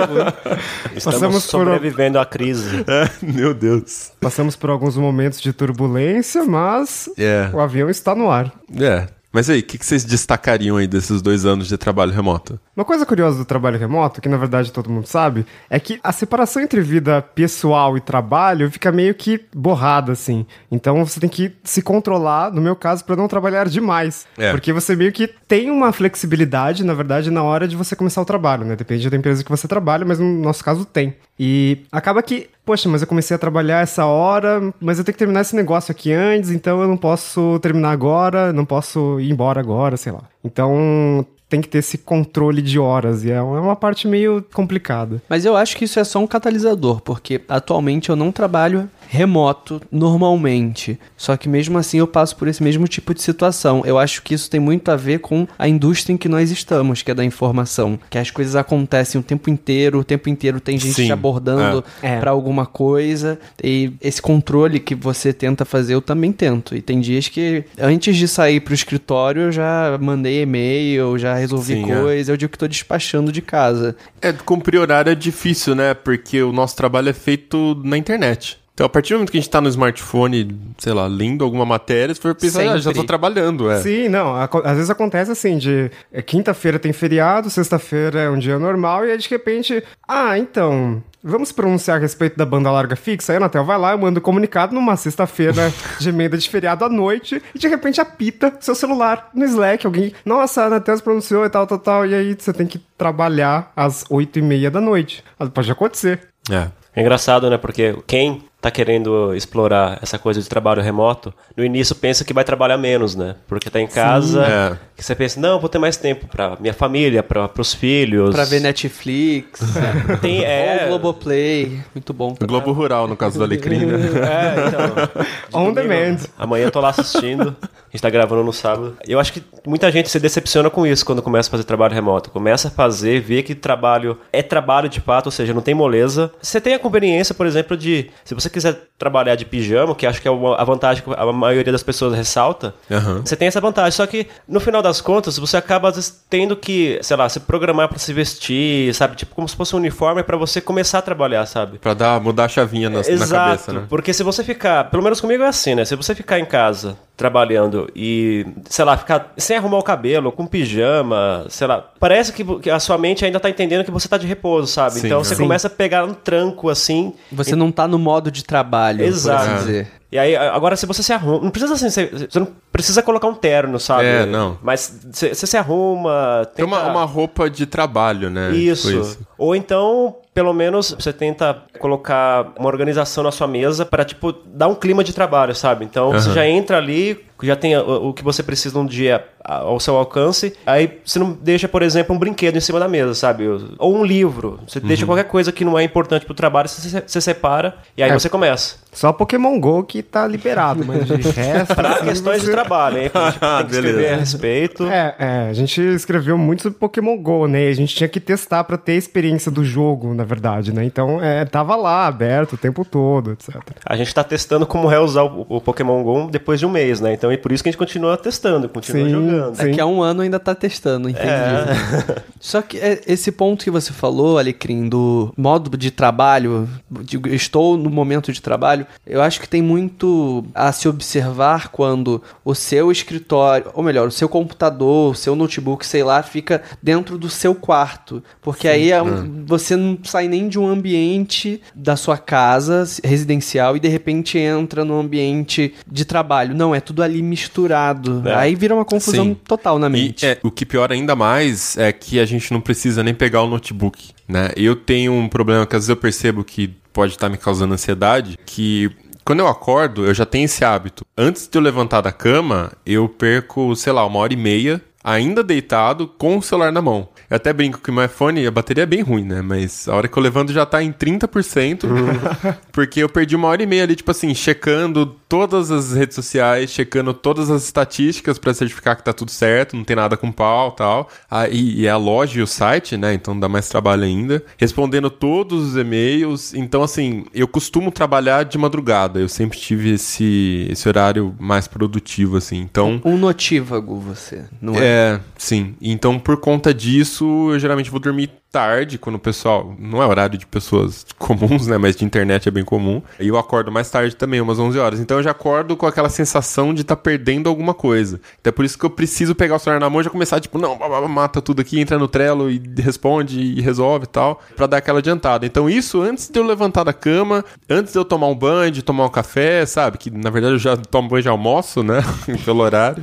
[0.94, 2.84] Estamos Passamos por- sobrevivendo à crise.
[2.86, 4.12] É, meu Deus.
[4.20, 8.52] Passamos por alguns momentos de turbulência, mas É, o avião está no ar.
[8.80, 9.06] é.
[9.34, 12.56] Mas aí, o que, que vocês destacariam aí desses dois anos de trabalho remoto?
[12.76, 16.12] Uma coisa curiosa do trabalho remoto, que na verdade todo mundo sabe, é que a
[16.12, 20.46] separação entre vida pessoal e trabalho fica meio que borrada, assim.
[20.70, 24.24] Então você tem que se controlar, no meu caso, para não trabalhar demais.
[24.38, 24.52] É.
[24.52, 28.24] Porque você meio que tem uma flexibilidade, na verdade, na hora de você começar o
[28.24, 28.76] trabalho, né?
[28.76, 31.16] Depende da empresa que você trabalha, mas no nosso caso tem.
[31.38, 35.18] E acaba que, poxa, mas eu comecei a trabalhar essa hora, mas eu tenho que
[35.18, 39.60] terminar esse negócio aqui antes, então eu não posso terminar agora, não posso ir embora
[39.60, 40.22] agora, sei lá.
[40.44, 45.22] Então tem que ter esse controle de horas e é uma parte meio complicada.
[45.28, 49.80] Mas eu acho que isso é só um catalisador, porque atualmente eu não trabalho remoto
[49.90, 50.98] normalmente.
[51.16, 53.82] Só que mesmo assim eu passo por esse mesmo tipo de situação.
[53.86, 57.02] Eu acho que isso tem muito a ver com a indústria em que nós estamos,
[57.02, 57.98] que é da informação.
[58.10, 61.84] Que as coisas acontecem o tempo inteiro, o tempo inteiro tem gente Sim, te abordando
[62.02, 62.14] é.
[62.14, 62.20] É.
[62.20, 63.38] pra alguma coisa.
[63.62, 66.74] E esse controle que você tenta fazer, eu também tento.
[66.74, 71.74] E tem dias que antes de sair pro escritório, eu já mandei e-mail, já resolvi
[71.74, 72.00] Sim, é.
[72.00, 73.96] coisa, eu digo que tô despachando de casa.
[74.20, 75.94] É, cumprir horário é difícil, né?
[75.94, 78.63] Porque o nosso trabalho é feito na internet.
[78.74, 81.64] Então, a partir do momento que a gente tá no smartphone, sei lá, lendo alguma
[81.64, 83.06] matéria, se for pensar, ah, já tô Sempre.
[83.06, 83.80] trabalhando, é.
[83.80, 88.36] Sim, não, aco- às vezes acontece assim, de é, quinta-feira tem feriado, sexta-feira é um
[88.36, 92.96] dia normal, e aí de repente, ah, então, vamos pronunciar a respeito da banda larga
[92.96, 93.30] fixa?
[93.32, 96.84] Aí a Anatel vai lá, eu mando um comunicado numa sexta-feira de emenda de feriado
[96.84, 101.02] à noite, e de repente apita seu celular no Slack, alguém, nossa, a Anatel se
[101.04, 104.68] pronunciou e tal, tal, tal, e aí você tem que trabalhar às oito e meia
[104.68, 105.22] da noite.
[105.54, 106.22] Pode acontecer.
[106.50, 106.70] É.
[106.96, 107.58] É engraçado, né?
[107.58, 112.44] Porque quem tá querendo explorar essa coisa de trabalho remoto, no início pensa que vai
[112.44, 113.36] trabalhar menos, né?
[113.46, 114.78] Porque tá em casa, é.
[114.96, 118.34] que você pensa, não, vou ter mais tempo pra minha família, pra, pros filhos.
[118.34, 119.60] Pra ver Netflix,
[120.22, 122.34] Tem, ou é, Globoplay, muito bom.
[122.40, 123.98] Globo Rural, no caso do Alecrim, né?
[124.24, 125.60] é, então.
[125.60, 126.16] On domingo, demand.
[126.38, 127.54] Amanhã eu tô lá assistindo.
[127.60, 128.96] A gente tá gravando no sábado.
[129.06, 132.30] Eu acho que muita gente se decepciona com isso quando começa a fazer trabalho remoto.
[132.30, 136.32] Começa a fazer, vê que trabalho é trabalho de fato, ou seja, não tem moleza.
[136.42, 140.22] Você tem a conveniência, por exemplo, de se você quiser trabalhar de pijama, que acho
[140.22, 143.20] que é uma- a vantagem que a maioria das pessoas ressalta, Aham.
[143.24, 143.90] você tem essa vantagem.
[143.92, 147.40] Só que no final das contas, você acaba às vezes tendo que, sei lá, se
[147.40, 149.16] programar pra se vestir, sabe?
[149.16, 151.78] Tipo, como se fosse um uniforme pra você começar a trabalhar, sabe?
[151.78, 153.86] Pra dar, mudar a chavinha na, na Exato, cabeça, né?
[153.88, 155.84] porque se você ficar, pelo menos comigo é assim, né?
[155.84, 160.46] Se você ficar em casa trabalhando e, sei lá, ficar sem arrumar o cabelo, com
[160.46, 164.26] pijama, sei lá, parece que, a sua mente ainda tá entendendo que você tá de
[164.26, 164.98] repouso, sabe?
[165.00, 165.24] Sim, então é.
[165.24, 165.42] você Sim.
[165.42, 167.14] começa a pegar um tranco assim.
[167.32, 169.44] Você não tá no modo de trabalho, Exato.
[169.44, 169.88] por assim dizer.
[170.12, 171.40] E aí, agora, se você se arruma.
[171.42, 174.04] Não precisa assim, você, você não precisa colocar um terno, sabe?
[174.04, 174.56] É, não.
[174.62, 176.48] Mas você você se arruma.
[176.54, 178.52] Tem uma, tenta- uma roupa de trabalho, né?
[178.52, 178.88] Isso.
[179.12, 184.32] Tipo Ou então, pelo menos, você tenta colocar uma organização na sua mesa para tipo,
[184.46, 185.84] dar um clima de trabalho, sabe?
[185.84, 186.34] Então, você Aham.
[186.36, 190.54] já entra ali, já tem o, o que você precisa um dia ao seu alcance.
[190.64, 193.44] Aí você não deixa, por exemplo, um brinquedo em cima da mesa, sabe?
[193.78, 194.58] Ou um livro.
[194.66, 194.86] Você Uhum.
[194.88, 198.14] deixa qualquer coisa que não é importante pro trabalho, você, você separa e aí É.
[198.14, 198.76] você começa.
[198.90, 201.74] Só Pokémon GO que tá liberado, mas de resto.
[201.74, 203.10] Pra assim, questões de trabalho, hein?
[203.14, 204.86] A gente tem que escrever a respeito.
[204.86, 207.66] É, é, a gente escreveu muito sobre Pokémon GO, né?
[207.68, 210.84] A gente tinha que testar pra ter a experiência do jogo, na verdade, né?
[210.84, 213.56] Então, é, tava lá, aberto o tempo todo, etc.
[213.84, 217.00] A gente tá testando como é usar o, o Pokémon GO depois de um mês,
[217.00, 217.12] né?
[217.12, 219.56] Então é por isso que a gente continua testando, continua Sim, jogando.
[219.56, 219.64] sim.
[219.66, 221.24] Daqui a um ano ainda tá testando, entendi.
[222.40, 226.68] Só que é, esse ponto que você falou, Alecrim, do modo de trabalho,
[227.02, 232.22] de estou no momento de trabalho, eu acho que tem muito a se observar quando
[232.44, 237.16] o seu escritório, ou melhor, o seu computador, o seu notebook, sei lá, fica dentro
[237.18, 238.22] do seu quarto.
[238.42, 243.76] Porque aí é um- você não sai nem de um ambiente da sua casa residencial
[243.76, 246.54] e de repente entra no ambiente de trabalho.
[246.54, 248.22] Não, é tudo ali misturado.
[248.26, 248.34] É.
[248.34, 249.36] Aí vira uma confusão Sim.
[249.46, 250.26] total na E mente.
[250.26, 253.48] é, o que piora ainda mais é que a gente não precisa nem pegar o
[253.48, 254.50] notebook, né?
[254.56, 258.38] Eu tenho um problema que às vezes eu percebo que pode estar me causando ansiedade,
[258.46, 258.90] que
[259.24, 261.04] quando eu acordo, eu já tenho esse hábito.
[261.16, 265.42] Antes de eu levantar da cama, eu perco, sei lá, uma hora e meia, ainda
[265.42, 267.08] deitado, com o celular na mão.
[267.30, 269.40] Eu até brinco que o meu iPhone, a bateria é bem ruim, né?
[269.42, 271.84] Mas a hora que eu levanto já tá em 30%,
[272.70, 276.70] porque eu perdi uma hora e meia ali, tipo assim, checando todas as redes sociais,
[276.70, 280.70] checando todas as estatísticas pra certificar que tá tudo certo, não tem nada com pau
[280.70, 281.08] tal.
[281.28, 283.14] Ah, e, e é a loja e o site, né?
[283.14, 284.44] Então dá mais trabalho ainda.
[284.56, 286.54] Respondendo todos os e-mails.
[286.54, 289.18] Então, assim, eu costumo trabalhar de madrugada.
[289.18, 292.60] Eu sempre tive esse, esse horário mais produtivo, assim.
[292.60, 293.02] Então.
[293.04, 294.84] Um notívago você, não é?
[294.84, 295.74] É, sim.
[295.82, 299.74] Então, por conta disso, eu geralmente vou dormir tarde, quando o pessoal.
[299.76, 301.76] Não é horário de pessoas comuns, né?
[301.76, 303.02] Mas de internet é bem comum.
[303.18, 305.00] E eu acordo mais tarde também, umas 11 horas.
[305.00, 308.20] Então, eu já acordo com aquela sensação de estar perdendo alguma coisa.
[308.40, 310.38] Então, é por isso que eu preciso pegar o celular na mão e já começar,
[310.38, 314.68] tipo, não, mata tudo aqui, entra no Trello e responde e resolve e tal, pra
[314.68, 315.44] dar aquela adiantada.
[315.44, 318.82] Então, isso antes de eu levantar da cama, antes de eu tomar um banho, de
[318.82, 319.98] tomar um café, sabe?
[319.98, 322.02] Que na verdade eu já tomo banho de almoço, né?
[322.44, 323.02] Pelo horário.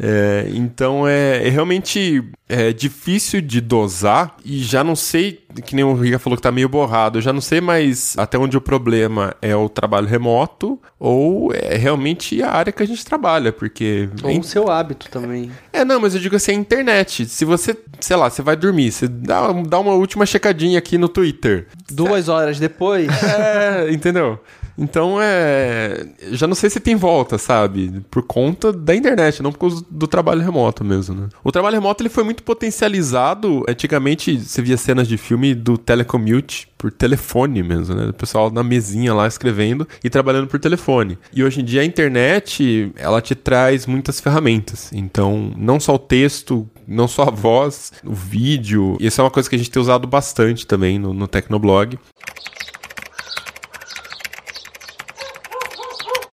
[0.00, 5.84] É, então é, é realmente é, difícil de dosar e já não sei, que nem
[5.84, 8.60] o Riga falou que tá meio borrado, eu já não sei mais até onde o
[8.60, 14.08] problema é o trabalho remoto ou é realmente a área que a gente trabalha, porque.
[14.22, 15.50] Ou o seu hábito também.
[15.72, 17.26] É, não, mas eu digo assim, a internet.
[17.26, 21.08] Se você, sei lá, você vai dormir, você dá, dá uma última checadinha aqui no
[21.08, 21.68] Twitter.
[21.90, 24.38] Duas horas depois, É, entendeu?
[24.76, 26.06] Então é.
[26.32, 28.02] Já não sei se tem volta, sabe?
[28.10, 31.28] Por conta da internet, não por causa do trabalho remoto mesmo, né?
[31.42, 33.64] O trabalho remoto ele foi muito potencializado.
[33.68, 38.08] Antigamente você via cenas de filme do telecommute por telefone mesmo, né?
[38.08, 41.16] O pessoal na mesinha lá escrevendo e trabalhando por telefone.
[41.32, 44.90] E hoje em dia a internet, ela te traz muitas ferramentas.
[44.92, 48.96] Então, não só o texto, não só a voz, o vídeo.
[49.00, 51.98] Isso é uma coisa que a gente tem usado bastante também no, no Tecnoblog.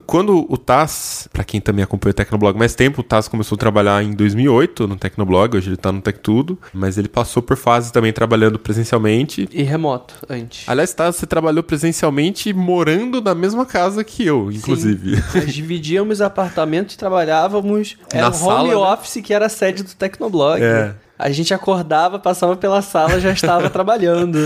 [0.07, 3.59] Quando o Taz, pra quem também acompanha o Tecnoblog mais tempo, o Taz começou a
[3.59, 7.57] trabalhar em 2008 no Tecnoblog, hoje ele tá no Tech Tudo, mas ele passou por
[7.57, 9.49] fases também trabalhando presencialmente.
[9.53, 10.69] e remoto, antes.
[10.69, 15.23] Aliás, Taz, você trabalhou presencialmente morando na mesma casa que eu, inclusive.
[15.35, 17.97] Nós dividíamos apartamento e trabalhávamos.
[18.13, 18.77] Era Na um home sala, né?
[18.77, 20.63] office que era a sede do Tecnoblog.
[20.63, 20.95] É.
[21.19, 24.39] A gente acordava, passava pela sala já estava trabalhando.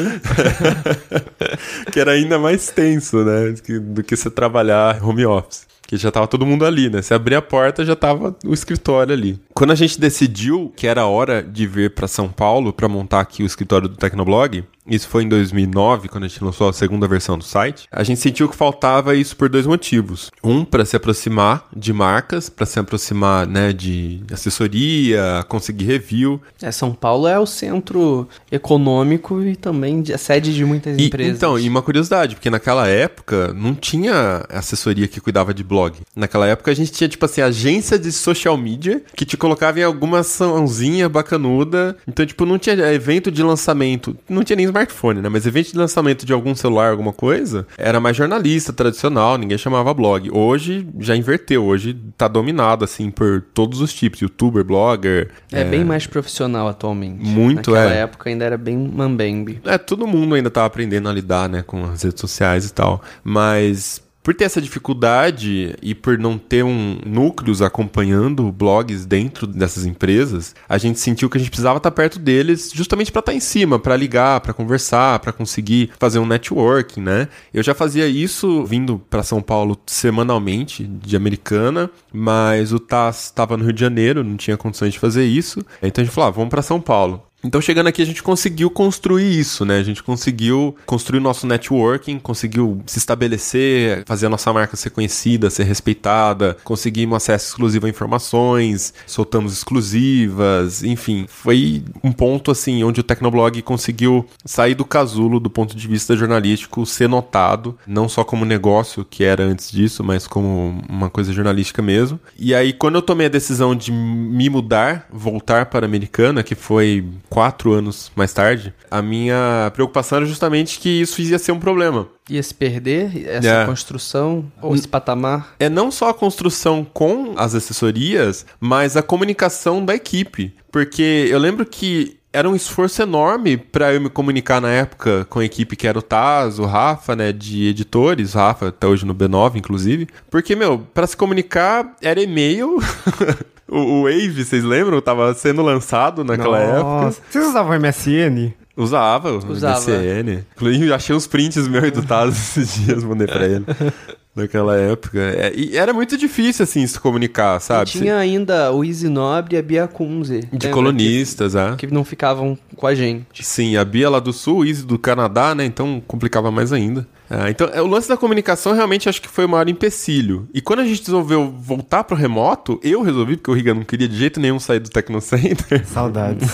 [1.92, 3.52] que era ainda mais tenso, né?
[3.52, 5.68] Do que, você trabalhar home office.
[5.82, 7.02] Que já tava todo mundo ali, né?
[7.02, 9.40] Você abria a porta, já tava o escritório ali.
[9.52, 13.42] Quando a gente decidiu que era hora de vir para São Paulo para montar aqui
[13.42, 17.38] o escritório do Tecnoblog, isso foi em 2009, quando a gente lançou a segunda versão
[17.38, 17.86] do site.
[17.90, 20.30] A gente sentiu que faltava isso por dois motivos.
[20.42, 26.40] Um, para se aproximar de marcas, para se aproximar, né, de assessoria, conseguir review.
[26.60, 31.36] É, São Paulo é o centro econômico e também a sede de muitas E, empresas.
[31.36, 35.96] então, e uma curiosidade, porque naquela época não tinha assessoria que cuidava de blog.
[36.14, 39.82] Naquela época a gente tinha, tipo assim, agência de social media que te colocava em
[39.84, 41.96] alguma açãozinha bacanuda.
[42.06, 44.16] Então, tipo, não tinha evento de lançamento.
[44.28, 45.28] Não tinha nem smartphone, né?
[45.28, 49.92] Mas evento de lançamento de algum celular, alguma coisa, era mais jornalista tradicional, ninguém chamava
[49.92, 50.30] blog.
[50.32, 54.20] Hoje já inverteu, hoje tá dominado, assim, por todos os tipos.
[54.20, 55.30] Youtuber, blogger.
[55.52, 57.24] é, bem mais profissional atualmente.
[57.24, 57.98] Muito, Naquela é.
[58.00, 59.60] época ainda era bem mambembe.
[59.64, 63.02] É, todo mundo ainda tá aprendendo a lidar, né, com as redes sociais e tal.
[63.22, 69.86] Mas por ter essa dificuldade e por não ter um núcleos acompanhando blogs dentro dessas
[69.86, 73.40] empresas, a gente sentiu que a gente precisava estar perto deles justamente para estar em
[73.40, 77.28] cima, para ligar, para conversar, para conseguir fazer um networking, né?
[77.52, 83.56] Eu já fazia isso vindo para São Paulo semanalmente de Americana, mas o TAS estava
[83.56, 85.60] no Rio de Janeiro, não tinha condições de fazer isso.
[85.82, 87.29] Então a gente falou, ah, vamos para São Paulo.
[87.42, 89.78] Então, chegando aqui, a gente conseguiu construir isso, né?
[89.78, 95.48] A gente conseguiu construir nosso networking, conseguiu se estabelecer, fazer a nossa marca ser conhecida,
[95.48, 101.24] ser respeitada, conseguimos acesso exclusivo a informações, soltamos exclusivas, enfim.
[101.28, 106.14] Foi um ponto, assim, onde o Tecnoblog conseguiu sair do casulo do ponto de vista
[106.16, 111.32] jornalístico, ser notado, não só como negócio, que era antes disso, mas como uma coisa
[111.32, 112.20] jornalística mesmo.
[112.38, 116.54] E aí, quando eu tomei a decisão de me mudar, voltar para a Americana, que
[116.54, 121.58] foi quatro anos mais tarde, a minha preocupação era justamente que isso ia ser um
[121.60, 122.08] problema.
[122.28, 123.64] Ia se perder essa É.
[123.66, 125.54] construção ou esse patamar?
[125.58, 130.54] É não só a construção com as assessorias, mas a comunicação da equipe.
[130.70, 135.40] Porque eu lembro que era um esforço enorme para eu me comunicar na época com
[135.40, 139.14] a equipe que era o Taz, o Rafa, né, de editores, Rafa até hoje no
[139.14, 142.78] B9 inclusive, porque meu, para se comunicar era e-mail.
[143.68, 145.00] o, o Wave, vocês lembram?
[145.00, 146.82] Tava sendo lançado naquela época.
[146.82, 147.20] Nossa.
[147.28, 148.52] Vocês usavam MSN?
[148.76, 149.78] Usava, Usava.
[149.80, 150.44] MCN.
[150.56, 153.64] Inclusive, achei uns prints meus e do Taz esses dias, mandei pra ele.
[154.34, 155.18] Naquela época.
[155.18, 157.90] É, e era muito difícil, assim, se comunicar, sabe?
[157.90, 160.48] E tinha ainda o Easy Nobre e a Bia Kunze.
[160.52, 161.74] De colonistas, é.
[161.76, 163.44] Que, que não ficavam com a gente.
[163.44, 165.64] Sim, a Bia lá do Sul, o Easy do Canadá, né?
[165.64, 167.06] Então complicava mais ainda.
[167.30, 170.48] Ah, então, é, o lance da comunicação realmente acho que foi o maior empecilho.
[170.52, 174.08] E quando a gente resolveu voltar pro remoto, eu resolvi, porque o Riga não queria
[174.08, 175.86] de jeito nenhum sair do Tecnocenter.
[175.86, 176.48] Saudades.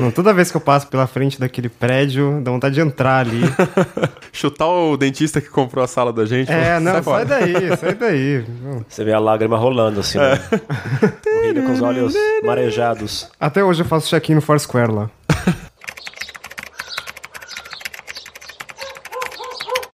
[0.00, 3.40] Não, toda vez que eu passo pela frente daquele prédio, dá vontade de entrar ali.
[4.32, 6.50] Chutar o dentista que comprou a sala da gente.
[6.52, 8.44] É, não, "Sai sai fora." daí, sai daí.
[8.88, 10.38] Você vê a lágrima rolando assim, né?
[11.26, 12.14] O Riga com os olhos
[12.44, 13.28] marejados.
[13.40, 15.10] Até hoje eu faço check-in no Foursquare lá.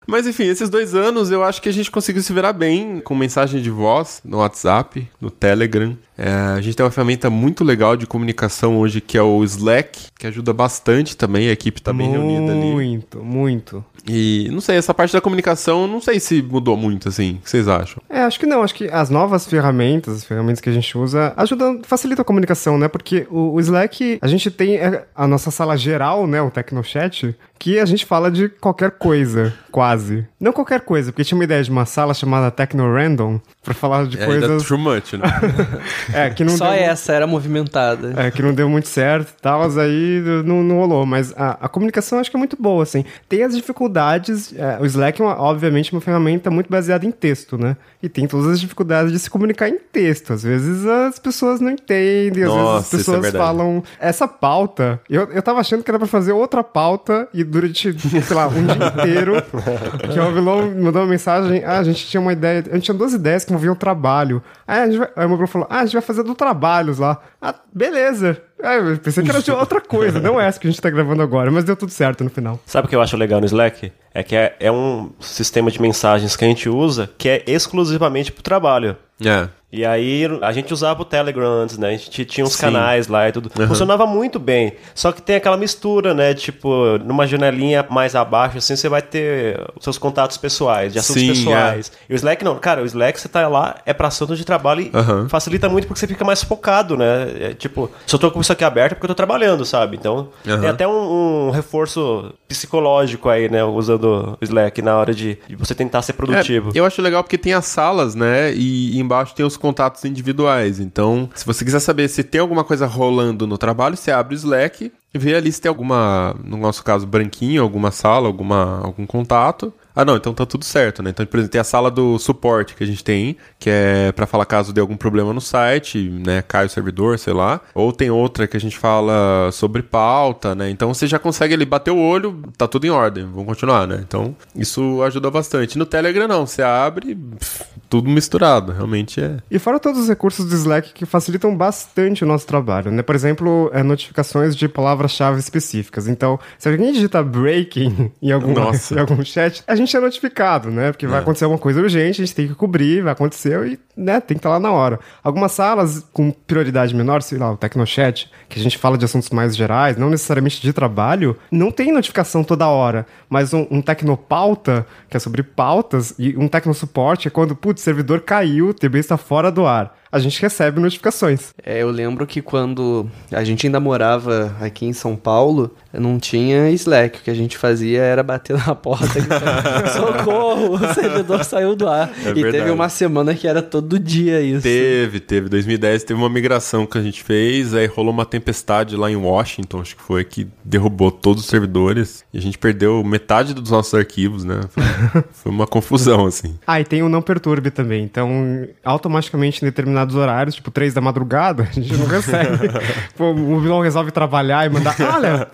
[0.06, 3.14] Mas enfim, esses dois anos eu acho que a gente conseguiu se virar bem com
[3.14, 5.96] mensagem de voz no WhatsApp, no Telegram.
[6.18, 10.06] É, a gente tem uma ferramenta muito legal de comunicação hoje que é o Slack,
[10.18, 12.72] que ajuda bastante também, a equipe tá bem reunida ali.
[12.72, 13.84] Muito, muito.
[14.08, 17.32] E não sei, essa parte da comunicação, não sei se mudou muito, assim.
[17.32, 18.00] O que vocês acham?
[18.08, 18.62] É, acho que não.
[18.62, 22.78] Acho que as novas ferramentas, as ferramentas que a gente usa, ajudam, facilitam a comunicação,
[22.78, 22.86] né?
[22.86, 26.40] Porque o, o Slack, a gente tem é, a nossa sala geral, né?
[26.40, 30.24] O Tecnochat, que a gente fala de qualquer coisa, quase.
[30.38, 34.20] Não qualquer coisa, porque tinha uma ideia de uma sala chamada Tecno-Random pra falar de
[34.20, 34.62] É coisas.
[34.62, 35.24] too much, né?
[36.12, 38.14] É, que não Só deu, essa era movimentada.
[38.16, 41.06] É, que não deu muito certo e tal, mas aí não, não rolou.
[41.06, 43.04] Mas a, a comunicação acho que é muito boa, assim.
[43.28, 47.58] Tem as dificuldades, é, o Slack é, uma, obviamente, uma ferramenta muito baseada em texto,
[47.58, 47.76] né?
[48.02, 50.32] E tem todas as dificuldades de se comunicar em texto.
[50.32, 53.44] Às vezes as pessoas não entendem, às Nossa, vezes as isso é pessoas verdade.
[53.44, 53.82] falam...
[53.98, 58.36] Essa pauta, eu, eu tava achando que era pra fazer outra pauta e durante, sei
[58.36, 59.42] lá, um dia inteiro,
[60.12, 62.94] que o Avilon mandou uma mensagem, ah, a gente tinha uma ideia, a gente tinha
[62.94, 64.42] duas ideias que moviam o trabalho.
[64.66, 66.98] Aí, a gente vai, aí o meu falou, ah, a gente vai fazer do trabalhos
[66.98, 67.20] lá.
[67.40, 68.40] Ah, beleza.
[68.62, 71.22] Aí eu pensei que era de outra coisa, não essa que a gente tá gravando
[71.22, 72.58] agora, mas deu tudo certo no final.
[72.64, 73.92] Sabe o que eu acho legal no Slack?
[74.14, 78.32] É que é, é um sistema de mensagens que a gente usa que é exclusivamente
[78.32, 78.96] pro trabalho.
[79.24, 79.48] é.
[79.76, 81.88] E aí a gente usava o Telegram antes, né?
[81.88, 82.62] A gente tinha uns Sim.
[82.62, 83.50] canais lá e tudo.
[83.50, 84.72] Funcionava muito bem.
[84.94, 86.32] Só que tem aquela mistura, né?
[86.34, 91.22] Tipo, numa janelinha mais abaixo, assim, você vai ter os seus contatos pessoais, de assuntos
[91.22, 91.92] Sim, pessoais.
[92.08, 92.56] E o Slack não.
[92.58, 95.28] Cara, o Slack você tá lá, é pra assunto de trabalho e Aham.
[95.28, 97.28] facilita muito porque você fica mais focado, né?
[97.38, 99.96] É, tipo, se eu tô com isso aqui aberto é porque eu tô trabalhando, sabe?
[99.96, 100.60] Então, Aham.
[100.60, 103.62] tem até um, um reforço psicológico aí, né?
[103.64, 106.70] Usando o Slack na hora de, de você tentar ser produtivo.
[106.74, 108.52] É, eu acho legal porque tem as salas, né?
[108.54, 110.78] E embaixo tem os contatos individuais.
[110.78, 114.38] Então, se você quiser saber se tem alguma coisa rolando no trabalho, você abre o
[114.38, 119.72] Slack vê ali se tem alguma, no nosso caso, branquinho, alguma sala, alguma, algum contato.
[119.96, 121.08] Ah, não, então tá tudo certo, né?
[121.08, 124.26] Então, por exemplo, tem a sala do suporte que a gente tem, que é pra
[124.26, 126.42] falar caso dê algum problema no site, né?
[126.46, 127.62] Cai o servidor, sei lá.
[127.74, 130.68] Ou tem outra que a gente fala sobre pauta, né?
[130.68, 134.04] Então você já consegue ali bater o olho, tá tudo em ordem, vamos continuar, né?
[134.06, 135.78] Então, isso ajuda bastante.
[135.78, 139.38] No Telegram, não, você abre, pff, tudo misturado, realmente é.
[139.50, 143.02] E fora todos os recursos do Slack que facilitam bastante o nosso trabalho, né?
[143.02, 146.08] Por exemplo, é, notificações de palavras-chave específicas.
[146.08, 150.90] Então, se alguém digita breaking em algum, em algum chat, a gente é notificado, né?
[150.92, 151.20] Porque vai É.
[151.22, 154.38] acontecer alguma coisa urgente, a gente tem que cobrir, vai acontecer e, né, tem que
[154.38, 154.98] estar lá na hora.
[155.22, 159.28] Algumas salas com prioridade menor, sei lá, o Tecnochat, que a gente fala de assuntos
[159.28, 163.06] mais gerais, não necessariamente de trabalho, não tem notificação toda hora.
[163.28, 168.20] Mas um, um Tecnopauta, que é sobre pautas, e um Tecnosuporte é quando, putz, servidor
[168.20, 169.94] caiu, o TB está fora do ar.
[170.16, 171.52] A gente recebe notificações.
[171.62, 176.70] É, eu lembro que quando a gente ainda morava aqui em São Paulo, não tinha
[176.70, 177.18] Slack.
[177.18, 181.86] O que a gente fazia era bater na porta gritando, socorro, o servidor saiu do
[181.86, 182.10] ar.
[182.24, 182.70] É e teve verdade.
[182.70, 184.62] uma semana que era todo dia isso.
[184.62, 185.50] Teve, teve.
[185.50, 189.82] 2010 teve uma migração que a gente fez, aí rolou uma tempestade lá em Washington,
[189.82, 192.24] acho que foi, que derrubou todos os servidores.
[192.32, 194.60] E a gente perdeu metade dos nossos arquivos, né?
[194.70, 194.82] Foi,
[195.30, 196.58] foi uma confusão, assim.
[196.66, 198.02] Ah, e tem o não perturbe também.
[198.02, 199.68] Então, automaticamente em
[200.06, 202.68] determinados horários, tipo 3 da madrugada, a gente não recebe.
[203.16, 205.48] Pô, o vilão resolve trabalhar e mandar, olha,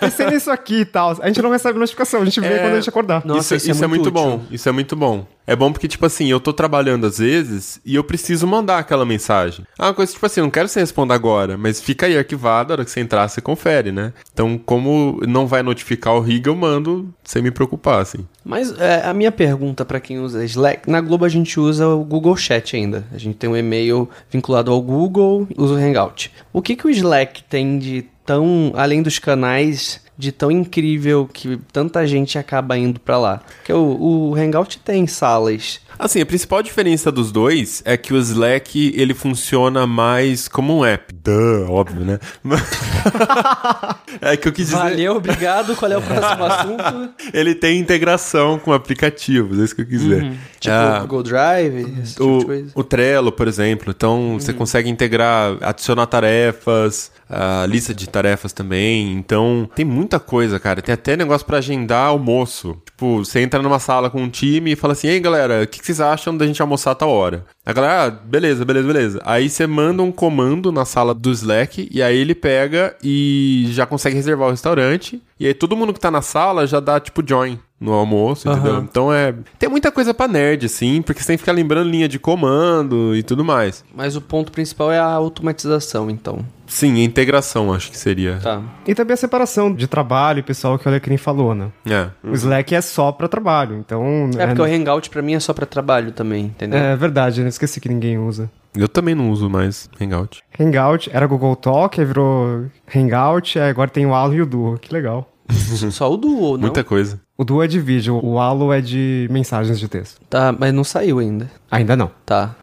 [0.00, 1.16] pensei nisso aqui e tal.
[1.20, 2.58] A gente não recebe notificação, a gente vê É.
[2.58, 3.24] quando a gente acordar.
[3.24, 4.12] Nossa, isso, isso é muito útil.
[4.12, 4.42] bom.
[4.50, 5.26] Isso é muito bom.
[5.46, 9.04] É bom porque, tipo assim, eu tô trabalhando às vezes e eu preciso mandar aquela
[9.04, 9.64] mensagem.
[9.78, 12.72] Ah, uma coisa tipo assim, não quero que você responda agora, mas fica aí arquivado,
[12.72, 14.12] a hora que você entrar, você confere, né?
[14.32, 18.26] Então, como não vai notificar o RIG, eu mando sem me preocupar, assim.
[18.44, 22.04] Mas é, a minha pergunta pra quem usa Slack, na Globo a gente usa o
[22.04, 23.06] Google Chat ainda.
[23.12, 26.32] A gente tem um e-mail vinculado ao Google, usa o Hangout.
[26.52, 31.58] O que, que o Slack tem de tão, além dos canais, de tão incrível que
[31.72, 33.42] tanta gente acaba indo pra lá?
[33.58, 35.80] Porque o, o Hangout tem salas.
[35.98, 40.84] Assim, a principal diferença dos dois é que o Slack, ele funciona mais como um
[40.84, 41.13] app.
[41.24, 42.18] Duh, óbvio, né?
[44.20, 44.76] é que eu quis dizer...
[44.78, 45.74] Valeu, obrigado.
[45.76, 47.10] Qual é o próximo assunto?
[47.32, 50.32] Ele tem integração com aplicativos, é isso que eu quis dizer.
[50.60, 52.70] Tipo, Ah, Google Drive, esse tipo de o, coisa.
[52.74, 53.92] o Trello, por exemplo.
[53.96, 59.12] Então, você consegue integrar, adicionar tarefas, a lista de tarefas também.
[59.14, 60.82] Então, tem muita coisa, cara.
[60.82, 62.76] Tem até negócio pra agendar almoço.
[62.84, 65.80] Tipo, você entra numa sala com um time e fala assim: Ei, galera, o que,
[65.80, 67.44] que vocês acham da gente almoçar a tal hora?
[67.66, 69.22] A galera, ah, beleza, beleza, beleza.
[69.24, 73.86] Aí você manda um comando na sala do Slack e aí ele pega e já
[73.86, 75.22] consegue reservar o restaurante.
[75.38, 78.78] E aí todo mundo que tá na sala já dá, tipo, join no almoço, entendeu?
[78.78, 79.34] Então é.
[79.58, 83.14] Tem muita coisa pra nerd, assim, porque você tem que ficar lembrando linha de comando
[83.14, 83.84] e tudo mais.
[83.94, 86.44] Mas o ponto principal é a automatização, então.
[86.66, 88.38] Sim, a integração, acho que seria.
[88.42, 88.62] Tá.
[88.86, 91.70] E também a separação de trabalho e pessoal que o Alecrim falou, né?
[91.84, 92.08] É.
[92.26, 94.30] O Slack é só pra trabalho, então...
[94.38, 96.78] É porque o Hangout pra mim é só pra trabalho também, entendeu?
[96.78, 98.50] É verdade, eu esqueci que ninguém usa.
[98.76, 100.42] Eu também não uso mais Hangout.
[100.58, 104.76] Hangout era Google Talk, aí virou Hangout, aí agora tem o Halo e o Duo.
[104.78, 105.30] Que legal.
[105.92, 106.62] Só o Duo, não?
[106.62, 107.20] Muita coisa.
[107.38, 110.20] O Duo é de vídeo, o Halo é de mensagens de texto.
[110.28, 111.48] Tá, mas não saiu ainda.
[111.70, 112.10] Ainda não.
[112.26, 112.56] Tá.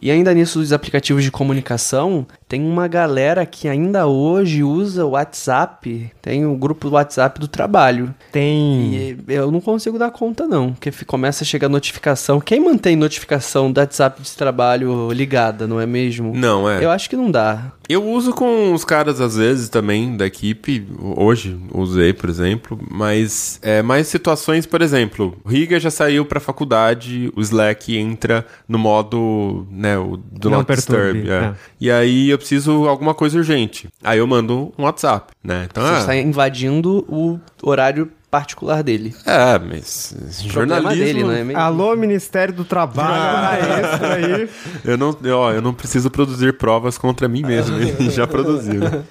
[0.00, 5.10] E ainda nisso dos aplicativos de comunicação, tem uma galera que ainda hoje usa o
[5.10, 8.14] WhatsApp, tem o grupo do WhatsApp do trabalho.
[8.32, 8.94] Tem.
[8.94, 12.40] E eu não consigo dar conta não, porque começa a chegar notificação.
[12.40, 16.32] Quem mantém notificação do WhatsApp de trabalho ligada, não é mesmo?
[16.34, 16.82] Não, é.
[16.82, 17.72] Eu acho que não dá.
[17.88, 20.86] Eu uso com os caras às vezes também da equipe.
[21.16, 26.40] Hoje usei, por exemplo, mas é mais situações, por exemplo, o Riga já saiu pra
[26.40, 31.46] faculdade, o Slack entra no modo, né, o do Não not perturbe, disturb, é.
[31.46, 31.54] é.
[31.80, 33.88] E aí eu preciso alguma coisa urgente.
[34.02, 35.66] Aí eu mando um WhatsApp, né?
[35.70, 39.14] Então, Você ah, está invadindo o horário particular dele.
[39.24, 40.14] é, mas
[40.44, 41.60] jornalismo dele, não é mesmo?
[41.60, 44.48] Alô, Ministério do Trabalho, extra aí.
[44.84, 47.76] Eu não, eu, ó, eu não preciso produzir provas contra mim mesmo.
[47.78, 48.80] Ele já produziu.
[48.80, 49.02] né?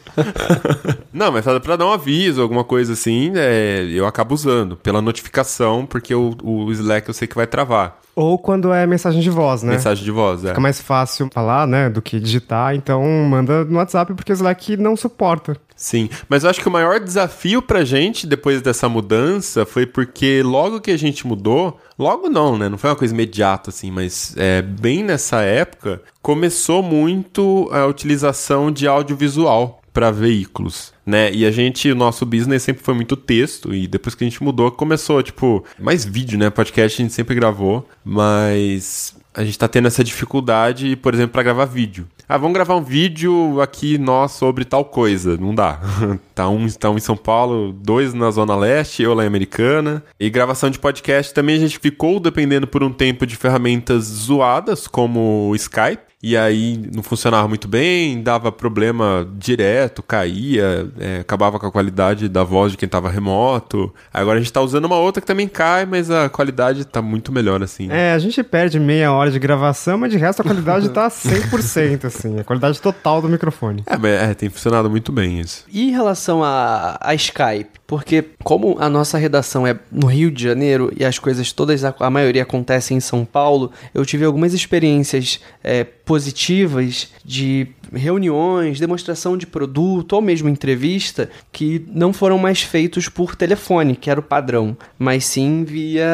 [1.11, 5.01] não, mas pra, pra dar um aviso, alguma coisa assim, é, eu acabo usando pela
[5.01, 7.99] notificação, porque o, o Slack eu sei que vai travar.
[8.17, 9.73] Ou quando é mensagem de voz, né?
[9.73, 10.47] Mensagem de voz, é.
[10.47, 14.75] Fica mais fácil falar, né, do que digitar, então manda no WhatsApp porque o Slack
[14.75, 15.55] não suporta.
[15.75, 20.41] Sim, mas eu acho que o maior desafio pra gente depois dessa mudança foi porque
[20.43, 22.67] logo que a gente mudou, logo não, né?
[22.67, 28.71] Não foi uma coisa imediata assim, mas é, bem nessa época começou muito a utilização
[28.71, 31.31] de audiovisual para veículos, né?
[31.33, 34.43] E a gente, o nosso business sempre foi muito texto e depois que a gente
[34.43, 36.51] mudou começou tipo mais vídeo, né?
[36.51, 41.41] Podcast a gente sempre gravou, mas a gente tá tendo essa dificuldade, por exemplo, para
[41.41, 42.07] gravar vídeo.
[42.29, 45.35] Ah, vamos gravar um vídeo aqui nós sobre tal coisa.
[45.35, 45.79] Não dá.
[46.35, 50.03] tá, um, tá um em São Paulo, dois na Zona Leste, eu lá em Americana.
[50.19, 54.87] E gravação de podcast também a gente ficou dependendo por um tempo de ferramentas zoadas,
[54.87, 56.05] como o Skype.
[56.21, 62.27] E aí não funcionava muito bem, dava problema direto, caía, é, acabava com a qualidade
[62.27, 63.93] da voz de quem tava remoto.
[64.11, 67.31] Agora a gente tá usando uma outra que também cai, mas a qualidade tá muito
[67.31, 67.87] melhor, assim.
[67.91, 72.05] É, a gente perde meia hora de gravação, mas de resto a qualidade tá 100%,
[72.05, 72.39] assim.
[72.39, 73.83] A qualidade total do microfone.
[73.85, 75.65] É, mas é, tem funcionado muito bem isso.
[75.71, 77.77] E em relação a, a Skype?
[77.87, 82.09] Porque como a nossa redação é no Rio de Janeiro e as coisas todas, a,
[82.09, 89.47] maioria acontecem em São Paulo, eu tive algumas experiências é, positivas de reuniões, demonstração de
[89.47, 94.75] produto ou mesmo entrevista que não foram mais feitos por telefone, que era o padrão,
[94.99, 96.05] mas sim via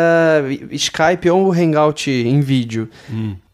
[0.71, 2.87] Skype ou Hangout em vídeo.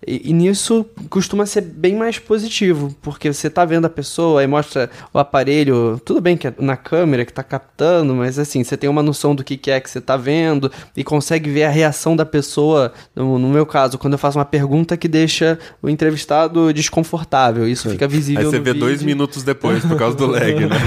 [0.05, 4.47] E, e nisso costuma ser bem mais positivo, porque você tá vendo a pessoa e
[4.47, 8.77] mostra o aparelho, tudo bem que é na câmera que tá captando, mas assim, você
[8.77, 11.69] tem uma noção do que, que é que você tá vendo e consegue ver a
[11.69, 12.93] reação da pessoa.
[13.13, 17.89] No, no meu caso, quando eu faço uma pergunta que deixa o entrevistado desconfortável, isso
[17.89, 18.87] fica visível Aí você vê vídeo.
[18.87, 20.77] dois minutos depois, por causa do lag, né?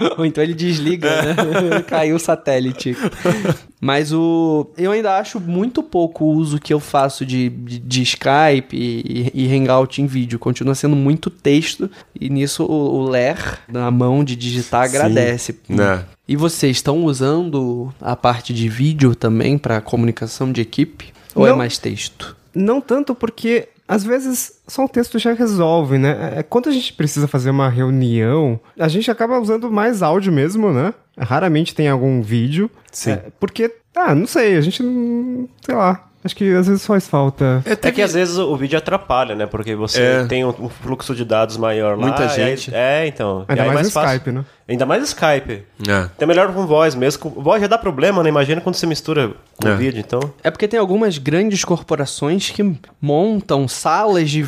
[0.18, 1.36] Ou então ele desliga, né?
[1.86, 2.96] Caiu o satélite.
[3.84, 4.70] Mas o.
[4.78, 9.28] Eu ainda acho muito pouco o uso que eu faço de, de, de Skype e,
[9.34, 10.38] e Hangout em vídeo.
[10.38, 11.90] Continua sendo muito texto.
[12.18, 15.58] E nisso o, o ler na mão de digitar agradece.
[15.68, 16.04] Né?
[16.28, 21.12] E vocês estão usando a parte de vídeo também para comunicação de equipe?
[21.34, 21.56] Ou é Não.
[21.56, 22.36] mais texto?
[22.54, 26.34] Não tanto porque às vezes só o texto já resolve, né?
[26.38, 30.72] É, Quando a gente precisa fazer uma reunião, a gente acaba usando mais áudio mesmo,
[30.72, 30.94] né?
[31.18, 32.70] Raramente tem algum vídeo.
[32.90, 33.12] Sim.
[33.12, 35.48] É, porque, ah, não sei, a gente não.
[35.64, 36.08] Sei lá.
[36.24, 37.64] Acho que às vezes faz falta.
[37.66, 39.44] É que às vezes o vídeo atrapalha, né?
[39.44, 40.24] Porque você É.
[40.24, 42.06] tem um, um fluxo de dados maior lá.
[42.06, 42.72] Muita e aí- gente.
[42.72, 43.44] é, então.
[43.48, 44.10] Ainda E aí mais no fácil.
[44.18, 44.44] Skype, né?
[44.72, 45.62] Ainda mais Skype.
[45.86, 46.08] É.
[46.18, 47.30] Tem melhor com voz mesmo.
[47.36, 48.28] Voz já dá problema, né?
[48.30, 49.76] Imagina quando você mistura com É.
[49.76, 50.20] vídeo, então.
[50.42, 54.42] É porque tem algumas grandes corporações que montam salas de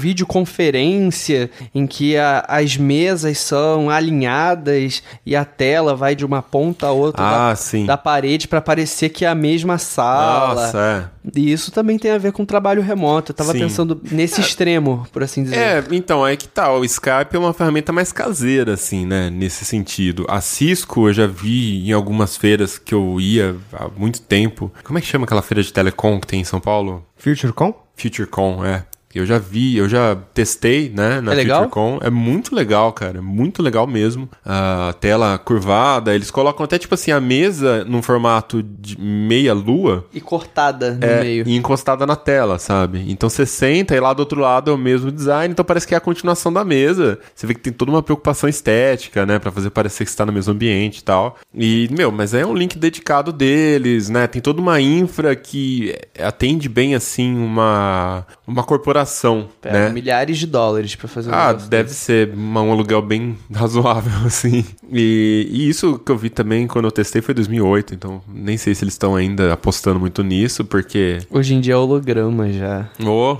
[0.54, 6.86] videoconferência em que a- as mesas são alinhadas e a tela vai de uma ponta
[6.86, 7.84] a outra Ah, da, sim.
[7.86, 10.54] da parede para parecer que é a mesma sala.
[10.54, 13.32] Nossa, E isso também tem a ver com trabalho remoto.
[13.32, 13.60] Eu tava Sim.
[13.60, 15.56] pensando nesse extremo, por assim dizer.
[15.56, 15.78] é.
[15.78, 16.70] É, então, aí que tá.
[16.70, 19.30] O Skype é uma ferramenta mais caseira, assim, né?
[19.30, 20.13] Nesse sentido.
[20.28, 24.72] A Cisco, eu já vi em algumas feiras que eu ia há muito tempo.
[24.82, 27.04] Como é que chama aquela feira de telecom que tem em São Paulo?
[27.16, 27.74] FutureCon?
[27.96, 28.84] FutureCon, é.
[29.18, 31.64] Eu já vi, eu já testei, né, na É legal?
[31.64, 31.98] FutureCon.
[32.02, 33.18] É muito legal, cara.
[33.18, 34.28] é Muito legal mesmo.
[34.44, 40.06] A tela curvada, eles colocam até, tipo assim, a mesa num formato de meia lua.
[40.12, 41.44] E cortada no É, meio.
[41.46, 43.04] e encostada na tela, sabe?
[43.08, 45.94] Então você senta e lá do outro lado é o mesmo design, então parece que
[45.94, 47.18] é a continuação da mesa.
[47.34, 49.38] Você vê que tem toda uma preocupação estética, né?
[49.38, 51.36] Pra fazer parecer que você tá no mesmo ambiente e tal.
[51.54, 54.26] E, meu, mas é um link dedicado deles, né?
[54.26, 59.03] Tem toda uma infra que atende bem, assim, uma, uma corporação,
[59.64, 59.88] Né?
[59.90, 61.94] milhares de dólares pra fazer um Ah, deve desse.
[61.94, 64.64] ser um aluguel bem razoável, assim.
[64.90, 68.74] E, e isso que eu vi também quando eu testei foi 2008, então nem sei
[68.74, 71.18] se eles estão ainda apostando muito nisso, porque...
[71.30, 72.88] Hoje em dia é holograma já.
[73.04, 73.36] Ô!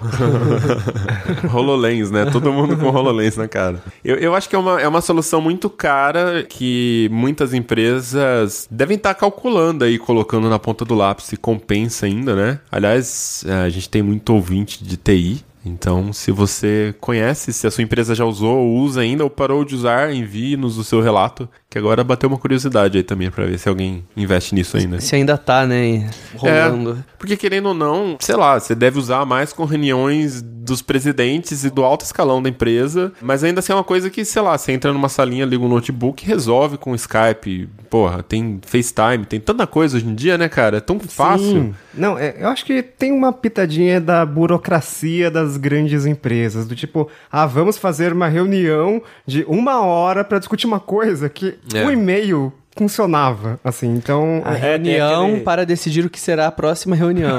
[1.53, 2.25] HoloLens, né?
[2.27, 3.83] Todo mundo com HoloLens na cara.
[4.05, 8.97] Eu, eu acho que é uma, é uma solução muito cara que muitas empresas devem
[8.97, 12.61] estar calculando aí, colocando na ponta do lápis se compensa ainda, né?
[12.71, 15.45] Aliás, a gente tem muito ouvinte de TI.
[15.65, 19.65] Então, se você conhece, se a sua empresa já usou, ou usa ainda, ou parou
[19.65, 23.59] de usar, envie-nos o seu relato, que agora bateu uma curiosidade aí também pra ver
[23.59, 25.01] se alguém investe nisso ainda.
[25.01, 27.05] Se ainda tá, né, rolando.
[27.19, 31.71] Porque querendo ou não, sei lá, você deve usar mais com reuniões dos presidentes e
[31.71, 34.71] do alto escalão da empresa, mas ainda assim é uma coisa que, sei lá, você
[34.71, 37.69] entra numa salinha, liga um notebook, resolve com Skype.
[37.91, 40.79] Porra, tem FaceTime, tem tanta coisa hoje em dia, né, cara?
[40.79, 41.47] É tão fácil.
[41.47, 41.75] Sim.
[41.93, 47.09] Não, é, eu acho que tem uma pitadinha da burocracia das grandes empresas, do tipo,
[47.31, 51.85] ah, vamos fazer uma reunião de uma hora pra discutir uma coisa que É.
[51.85, 54.43] o e-mail funcionava, assim, então...
[54.45, 57.39] A É, reunião aquele- para decidir o que será a próxima reunião.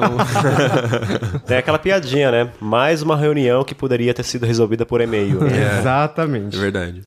[1.46, 2.50] Tem aquela piadinha, né?
[2.60, 5.42] Mais uma reunião que poderia ter sido resolvida por e-mail.
[5.42, 5.80] né?
[5.80, 6.56] Exatamente.
[6.56, 7.02] É verdade.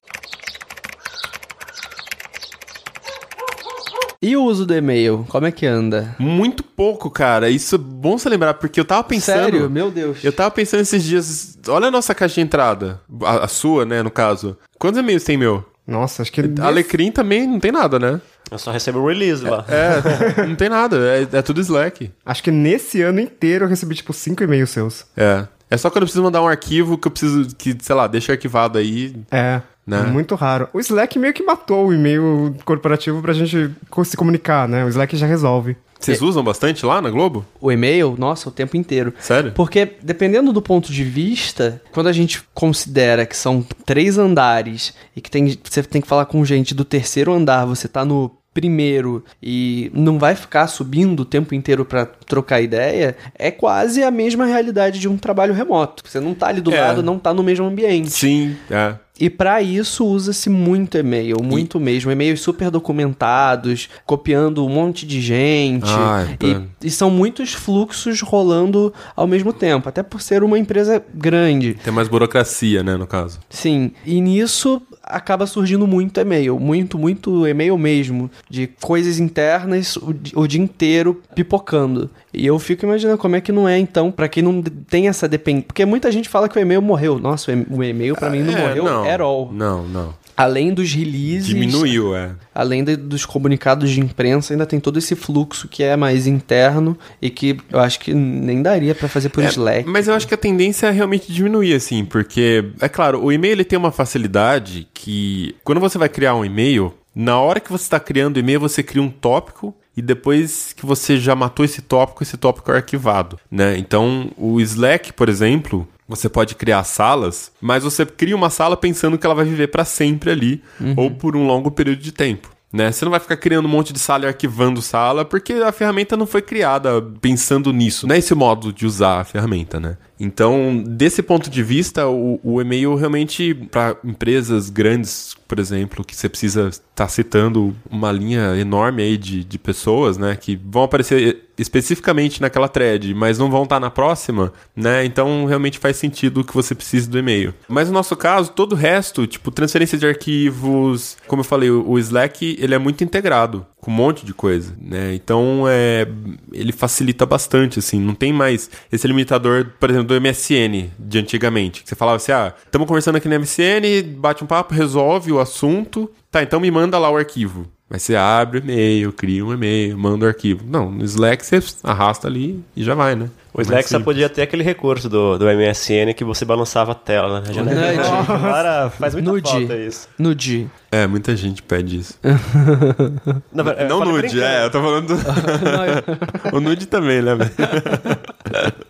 [4.21, 6.15] e o uso do e-mail, como é que anda?
[6.19, 7.49] Muito pouco, cara.
[7.49, 9.45] Isso é bom você lembrar, porque eu tava pensando.
[9.45, 9.71] Sério?
[9.71, 10.23] Meu Deus.
[10.25, 11.57] Eu tava pensando esses dias.
[11.69, 13.01] Olha a nossa caixa de entrada.
[13.23, 14.59] A, a sua, né, no caso.
[14.77, 15.65] Quantos e-mails tem meu?
[15.89, 16.43] Nossa, acho que...
[16.61, 18.21] Alecrim também não tem nada, né?
[18.51, 19.65] Eu só recebo o release lá.
[19.67, 20.97] É, não tem nada.
[20.99, 22.11] É, é tudo Slack.
[22.25, 25.07] Acho que nesse ano inteiro eu recebi, tipo, cinco e-mails seus.
[25.17, 25.47] É.
[25.71, 28.33] É só quando eu preciso mandar um arquivo que eu preciso que, sei lá, deixa
[28.33, 29.15] arquivado aí.
[29.31, 30.03] É, Né?
[30.03, 30.69] muito raro.
[30.73, 33.71] O Slack meio que matou o e-mail corporativo pra gente
[34.05, 34.85] se comunicar, né?
[34.85, 35.77] O Slack já resolve.
[35.99, 37.45] Vocês usam bastante lá na Globo?
[37.61, 39.13] O e-mail, nossa, o tempo inteiro.
[39.19, 39.53] Sério?
[39.53, 45.21] Porque, dependendo do ponto de vista, quando a gente considera que são três andares e
[45.21, 49.25] que tem, você tem que falar com gente do terceiro andar, você tá no primeiro
[49.41, 54.47] e não vai ficar subindo o tempo inteiro para trocar ideia, é quase a mesma
[54.47, 56.03] realidade de um trabalho remoto.
[56.05, 56.81] Você não tá ali do É.
[56.81, 58.11] lado, não tá no mesmo ambiente.
[58.11, 58.95] Sim, é.
[59.19, 62.11] E para isso usa-se muito e-mail, muito mesmo.
[62.11, 65.87] E-mails super documentados, copiando um monte de gente.
[65.87, 66.63] Ai, e, tá.
[66.83, 71.75] e são muitos fluxos rolando ao mesmo tempo, até por ser uma empresa grande.
[71.75, 73.41] Tem mais burocracia, né, no caso.
[73.51, 80.15] Sim, e nisso acaba surgindo muito e-mail, muito, muito e-mail mesmo, de coisas internas o,
[80.35, 82.11] o dia inteiro pipocando.
[82.33, 85.27] E eu fico imaginando como é que não é então, pra quem não tem essa
[85.27, 85.67] dependência.
[85.67, 87.19] Porque muita gente fala que o e-mail morreu.
[87.19, 89.51] Nossa, o e-mail pra mim não É, morreu não, at all.
[89.53, 90.15] Não, não.
[90.39, 91.47] Além dos releases.
[91.49, 92.31] Diminuiu, é.
[92.55, 96.97] Além de- dos comunicados de imprensa, ainda tem todo esse fluxo que é mais interno
[97.21, 99.89] e que eu acho que nem daria pra fazer por É, Slack.
[99.89, 103.53] Mas eu acho que a tendência é realmente diminuir, assim, porque, é claro, o e-mail
[103.53, 107.83] ele tem uma facilidade que, quando você vai criar um e-mail, na hora que você
[107.83, 111.83] está criando o e-mail, você cria um tópico e depois que você já matou esse
[111.83, 113.77] tópico, esse tópico é arquivado, né?
[113.77, 119.19] Então, o Slack, por exemplo, você pode criar salas, mas você cria uma sala pensando
[119.19, 120.63] que ela vai viver para sempre ali
[120.97, 122.49] ou por um longo período de tempo.
[122.73, 122.91] Né?
[122.93, 126.17] Você não vai ficar criando um monte de sala e arquivando sala, porque a ferramenta
[126.17, 128.07] não foi criada pensando nisso.
[128.07, 129.97] Não é esse modo de usar a ferramenta, né?
[130.19, 136.15] Então, desse ponto de vista, o, o e-mail realmente, para empresas grandes, por exemplo, que
[136.15, 140.37] você precisa estar citando uma linha enorme aí de, de pessoas, né?
[140.37, 145.05] Que vão aparecer especificamente naquela thread, mas não vão estar na próxima, né?
[145.05, 147.55] Então, realmente faz sentido que você precise do e-mail.
[147.69, 151.99] Mas no nosso caso, todo o resto, tipo transferência de arquivos, como eu falei, o
[151.99, 155.15] Slack, ele é muito integrado com um monte de coisa, né?
[155.15, 156.07] Então, é,
[156.53, 158.01] ele facilita bastante, assim.
[158.01, 161.83] Não tem mais esse limitador, por exemplo, do MSN de antigamente.
[161.83, 165.41] Que você falava assim, ah, estamos conversando aqui no MSN, bate um papo, resolve o
[165.41, 166.11] assunto.
[166.31, 167.67] Tá, então me manda lá o arquivo.
[167.89, 170.65] Mas você abre o e-mail, cria um e-mail, manda o arquivo.
[170.67, 173.31] Não, no Slack você arrasta ali e já vai, né?
[173.53, 177.41] O Slack só podia ter aquele recurso do, do MSN que você balançava a tela,
[177.41, 177.49] né?
[177.55, 177.97] Não é.
[178.27, 179.51] Cara, faz muita Nude.
[179.51, 180.09] falta isso.
[180.19, 180.71] Nude.
[180.93, 182.19] É, muita gente pede isso.
[182.23, 182.33] Ver-
[183.81, 184.43] eu não nude, brincando.
[184.45, 185.19] é, eu tô falando do...
[186.57, 187.51] o nude também, né, velho?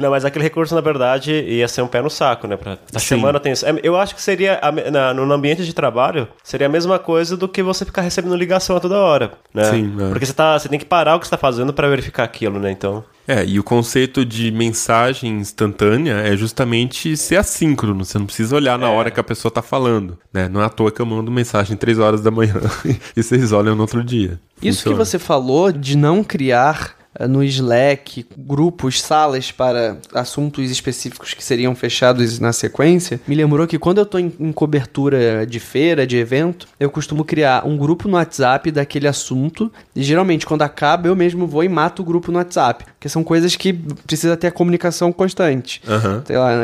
[0.00, 2.56] Não, mas aquele recurso, na verdade, ia ser um pé no saco, né?
[2.56, 3.16] Pra tá Sim.
[3.16, 3.68] chamando atenção.
[3.68, 7.48] É, Eu acho que seria, na- no ambiente de trabalho, seria a mesma coisa do
[7.48, 9.64] que você ficar recebendo ligação a toda hora, né?
[9.70, 10.08] Sim, é.
[10.08, 12.58] Porque você, tá, você tem que parar o que você tá fazendo pra verificar aquilo,
[12.58, 12.70] né?
[12.72, 13.04] Então...
[13.26, 18.04] É, e o conceito de mensagem instantânea é justamente ser assíncrono.
[18.04, 20.48] Você não precisa olhar na hora que a pessoa tá falando, né?
[20.48, 22.60] Não é à toa que eu mando mensagem 3 horas da manhã
[23.16, 24.38] e vocês olham no outro dia.
[24.62, 24.98] Isso Funciona.
[24.98, 31.42] que você falou de não criar eh, no Slack grupos, salas para assuntos específicos que
[31.42, 36.06] seriam fechados na sequência, me lembrou que quando eu tô em, em cobertura de feira,
[36.06, 41.08] de evento, eu costumo criar um grupo no WhatsApp daquele assunto e geralmente quando acaba
[41.08, 44.46] eu mesmo vou e mato o grupo no WhatsApp, porque são coisas que precisa ter
[44.46, 45.82] a comunicação constante.
[45.86, 46.22] Aham.
[46.24, 46.62] Sei lá,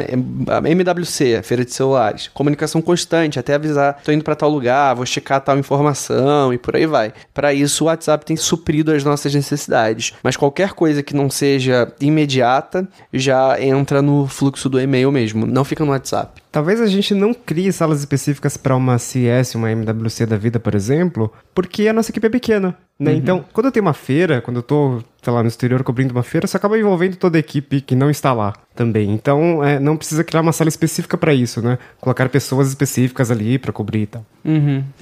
[0.49, 5.05] a MWC, feira de celulares, comunicação constante, até avisar, tô indo pra tal lugar, vou
[5.05, 7.13] checar tal informação e por aí vai.
[7.35, 11.93] Pra isso o WhatsApp tem suprido as nossas necessidades, mas qualquer coisa que não seja
[12.01, 16.40] imediata já entra no fluxo do e-mail mesmo, não fica no WhatsApp.
[16.53, 20.75] Talvez a gente não crie salas específicas para uma CS, uma MWC da vida, por
[20.75, 22.77] exemplo, porque a nossa equipe é pequena.
[22.99, 23.15] Né?
[23.15, 26.23] Então, quando eu tenho uma feira, quando eu tô, sei lá, no exterior cobrindo uma
[26.23, 29.11] feira, você acaba envolvendo toda a equipe que não está lá também.
[29.11, 31.79] Então, é, não precisa criar uma sala específica para isso, né?
[31.99, 34.27] Colocar pessoas específicas ali para cobrir e tal.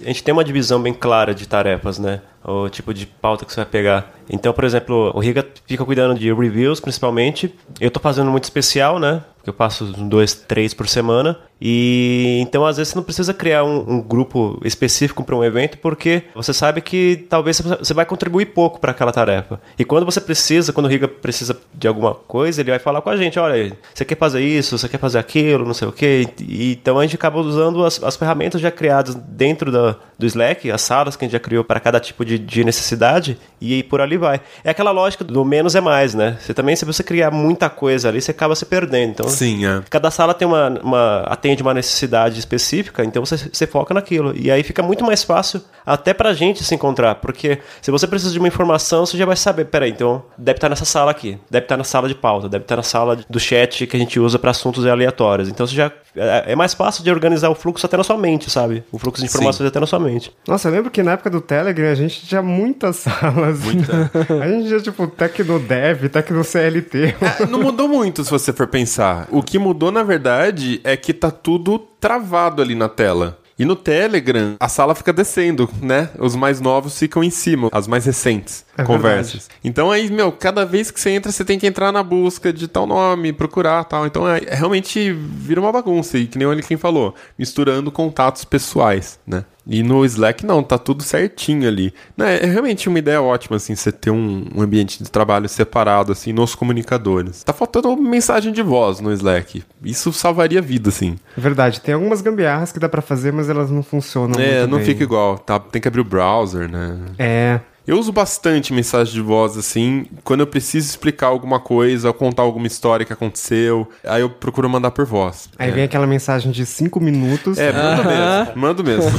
[0.03, 2.21] A gente tem uma divisão bem clara de tarefas, né?
[2.45, 4.13] O tipo de pauta que você vai pegar.
[4.29, 7.55] Então, por exemplo, o Riga fica cuidando de reviews, principalmente.
[7.81, 9.23] Eu tô fazendo muito especial, né?
[9.37, 11.39] Porque eu passo dois, três por semana.
[11.61, 15.79] E então, às vezes, você não precisa criar um, um grupo específico para um evento,
[15.79, 19.61] porque você sabe que talvez você vai contribuir pouco para aquela tarefa.
[19.79, 23.11] E quando você precisa, quando o Riga precisa de alguma coisa, ele vai falar com
[23.11, 26.29] a gente: olha, você quer fazer isso, você quer fazer aquilo, não sei o quê.
[26.41, 30.71] E, então a gente acaba usando as, as ferramentas já criadas dentro da, do Slack,
[30.71, 34.01] as salas que a gente já criou para cada tipo de, de necessidade, e por
[34.01, 34.41] ali vai.
[34.63, 36.39] É aquela lógica do menos é mais, né?
[36.41, 39.11] Você também, se você criar muita coisa ali, você acaba se perdendo.
[39.11, 39.83] Então, Sim, é.
[39.91, 44.35] cada sala tem uma, uma atende uma necessidade específica, então você, você foca naquilo.
[44.37, 48.33] E aí fica muito mais fácil até pra gente se encontrar, porque se você precisa
[48.33, 51.65] de uma informação, você já vai saber, peraí, então deve estar nessa sala aqui, deve
[51.65, 54.39] estar na sala de pauta, deve estar na sala do chat que a gente usa
[54.39, 55.49] para assuntos aleatórios.
[55.49, 58.51] Então você já é é mais fácil de organizar o fluxo até na sua mente,
[58.51, 58.83] sabe?
[58.91, 60.33] O fluxo de informações até na sua mente.
[60.47, 63.61] Nossa, eu lembro que na época do Telegram a gente tinha muitas salas.
[63.63, 67.17] a gente tinha, tipo, Tecnodev, Tecno-CLT.
[67.41, 69.29] É, não mudou muito se você for pensar.
[69.31, 73.39] O que mudou, na verdade, é que tá tudo travado ali na tela.
[73.59, 76.11] E no Telegram, a sala fica descendo, né?
[76.17, 79.51] Os mais novos ficam em cima, as mais recentes É conversas.
[79.65, 82.69] Então aí, meu, cada vez que você entra, você tem que entrar na busca de
[82.69, 84.07] tal nome, procurar tal.
[84.07, 86.17] Então é, realmente vira uma bagunça.
[86.17, 89.45] E que nem o quem falou, misturando contatos pessoais, né?
[89.69, 91.93] E no Slack não, tá tudo certinho ali.
[92.17, 96.11] Né, é realmente uma ideia ótima, assim, você ter um, um ambiente de trabalho separado,
[96.11, 97.45] assim, nos comunicadores.
[97.45, 99.63] Tá faltando mensagem de voz no Slack.
[99.85, 101.19] Isso salvaria a vida, assim.
[101.37, 104.79] É Verdade, tem algumas gambiarras que dá pra fazer, mas elas não funcionam é, não
[104.79, 104.87] bem.
[104.87, 105.39] fica igual.
[105.39, 106.99] Tá, tem que abrir o browser, né?
[107.19, 112.13] É, Eu uso bastante mensagem de voz, assim, quando eu preciso explicar alguma coisa, ou
[112.13, 113.89] contar alguma história que aconteceu.
[114.05, 115.49] Aí eu procuro mandar por voz.
[115.59, 115.73] aí é.
[115.73, 118.57] vem aquela mensagem de cinco minutos, É, manda mesmo.
[118.61, 119.11] Manda mesmo.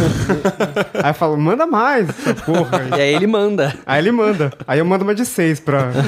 [1.02, 2.90] aí eu falo, manda mais, essa porra.
[2.96, 3.74] E aí ele manda.
[3.88, 4.54] aí ele manda.
[4.68, 5.90] Aí eu mando uma de seis pra...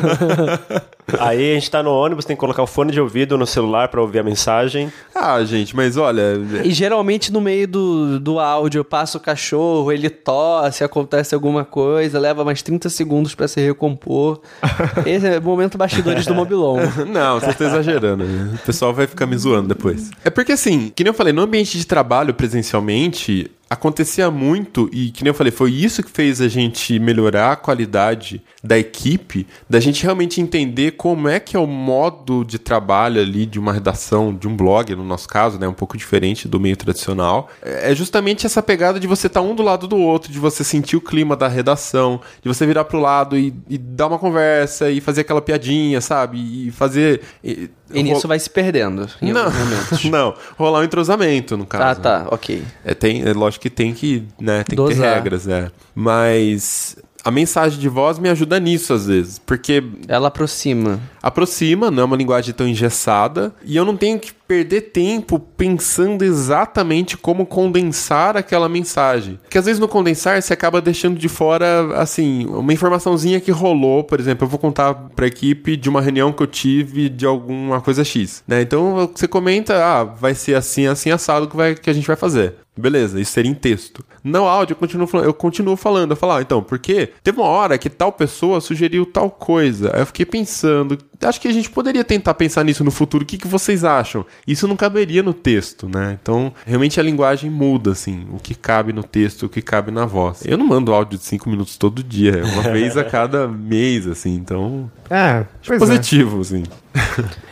[1.20, 3.90] Aí a gente tá no ônibus, tem que colocar o fone de ouvido no celular
[3.90, 4.92] pra ouvir a mensagem.
[5.14, 6.40] ah, gente, mas olha.
[6.64, 12.20] E geralmente no meio do, do áudio passa o cachorro, ele tosse, acontece alguma coisa,
[12.20, 14.42] leva mais 30 segundos pra se recompor.
[15.06, 16.78] Esse é o momento bastidores do Mobilon.
[17.08, 18.24] Não, você tá exagerando.
[18.26, 18.52] né?
[18.62, 20.12] O pessoal vai ficar me zoando depois.
[20.24, 25.12] É porque assim, que nem eu falei, no ambiente de trabalho presencialmente, acontecia muito, e
[25.12, 29.48] que nem eu falei, foi isso que fez a gente melhorar a qualidade da equipe,
[29.70, 33.72] da gente realmente entender como é que é o modo de trabalho ali de uma
[33.72, 37.50] redação, de um blog, no nosso caso, né, um pouco diferente do meio tradicional.
[37.62, 40.98] É justamente essa pegada de você estar um do lado do outro, de você sentir
[40.98, 45.00] o clima da redação, de você virar pro lado e, e dar uma conversa e
[45.00, 46.68] fazer aquela piadinha, sabe?
[46.68, 47.22] E fazer.
[47.42, 49.46] E, E nisso vai se perdendo não,
[50.10, 52.02] não, rolar um entrosamento, no caso.
[52.02, 52.64] Tá, tá, ok.
[52.84, 55.72] É, tem, é lógico que tem que, né, tem que ter regras, né?
[55.94, 61.00] Mas a mensagem de voz me ajuda nisso às vezes, porque Ela aproxima.
[61.22, 66.26] aproxima, não é uma linguagem tão engessada, e eu não tenho que perder tempo pensando
[66.26, 69.40] exatamente como condensar aquela mensagem.
[69.42, 74.04] Porque às vezes no condensar você acaba deixando de fora, assim, uma informaçãozinha que rolou,
[74.04, 77.80] por exemplo, eu vou contar pra equipe de uma reunião que eu tive de alguma
[77.80, 78.62] coisa X, né?
[78.62, 82.18] Então você comenta, ah, vai ser assim, assim, assado que, vai, que a gente vai
[82.18, 82.56] fazer.
[82.78, 84.04] Beleza, isso seria em texto.
[84.24, 86.12] No áudio, eu continuo falando, eu continuo falando.
[86.12, 89.92] Eu falo, ah, então, porque teve uma hora que tal pessoa sugeriu tal coisa.
[89.94, 93.24] Aí eu fiquei pensando, acho que a gente poderia tentar pensar nisso no futuro.
[93.24, 94.26] O que, que vocês acham?
[94.48, 96.18] Isso não caberia no texto, né?
[96.22, 98.26] Então, realmente a linguagem muda, assim.
[98.32, 100.44] O que cabe no texto, o que cabe na voz.
[100.46, 104.08] Eu não mando áudio de cinco minutos todo dia, é uma vez a cada mês,
[104.08, 104.36] assim.
[104.36, 105.86] Então, É, pois é.
[105.86, 106.64] positivo, assim.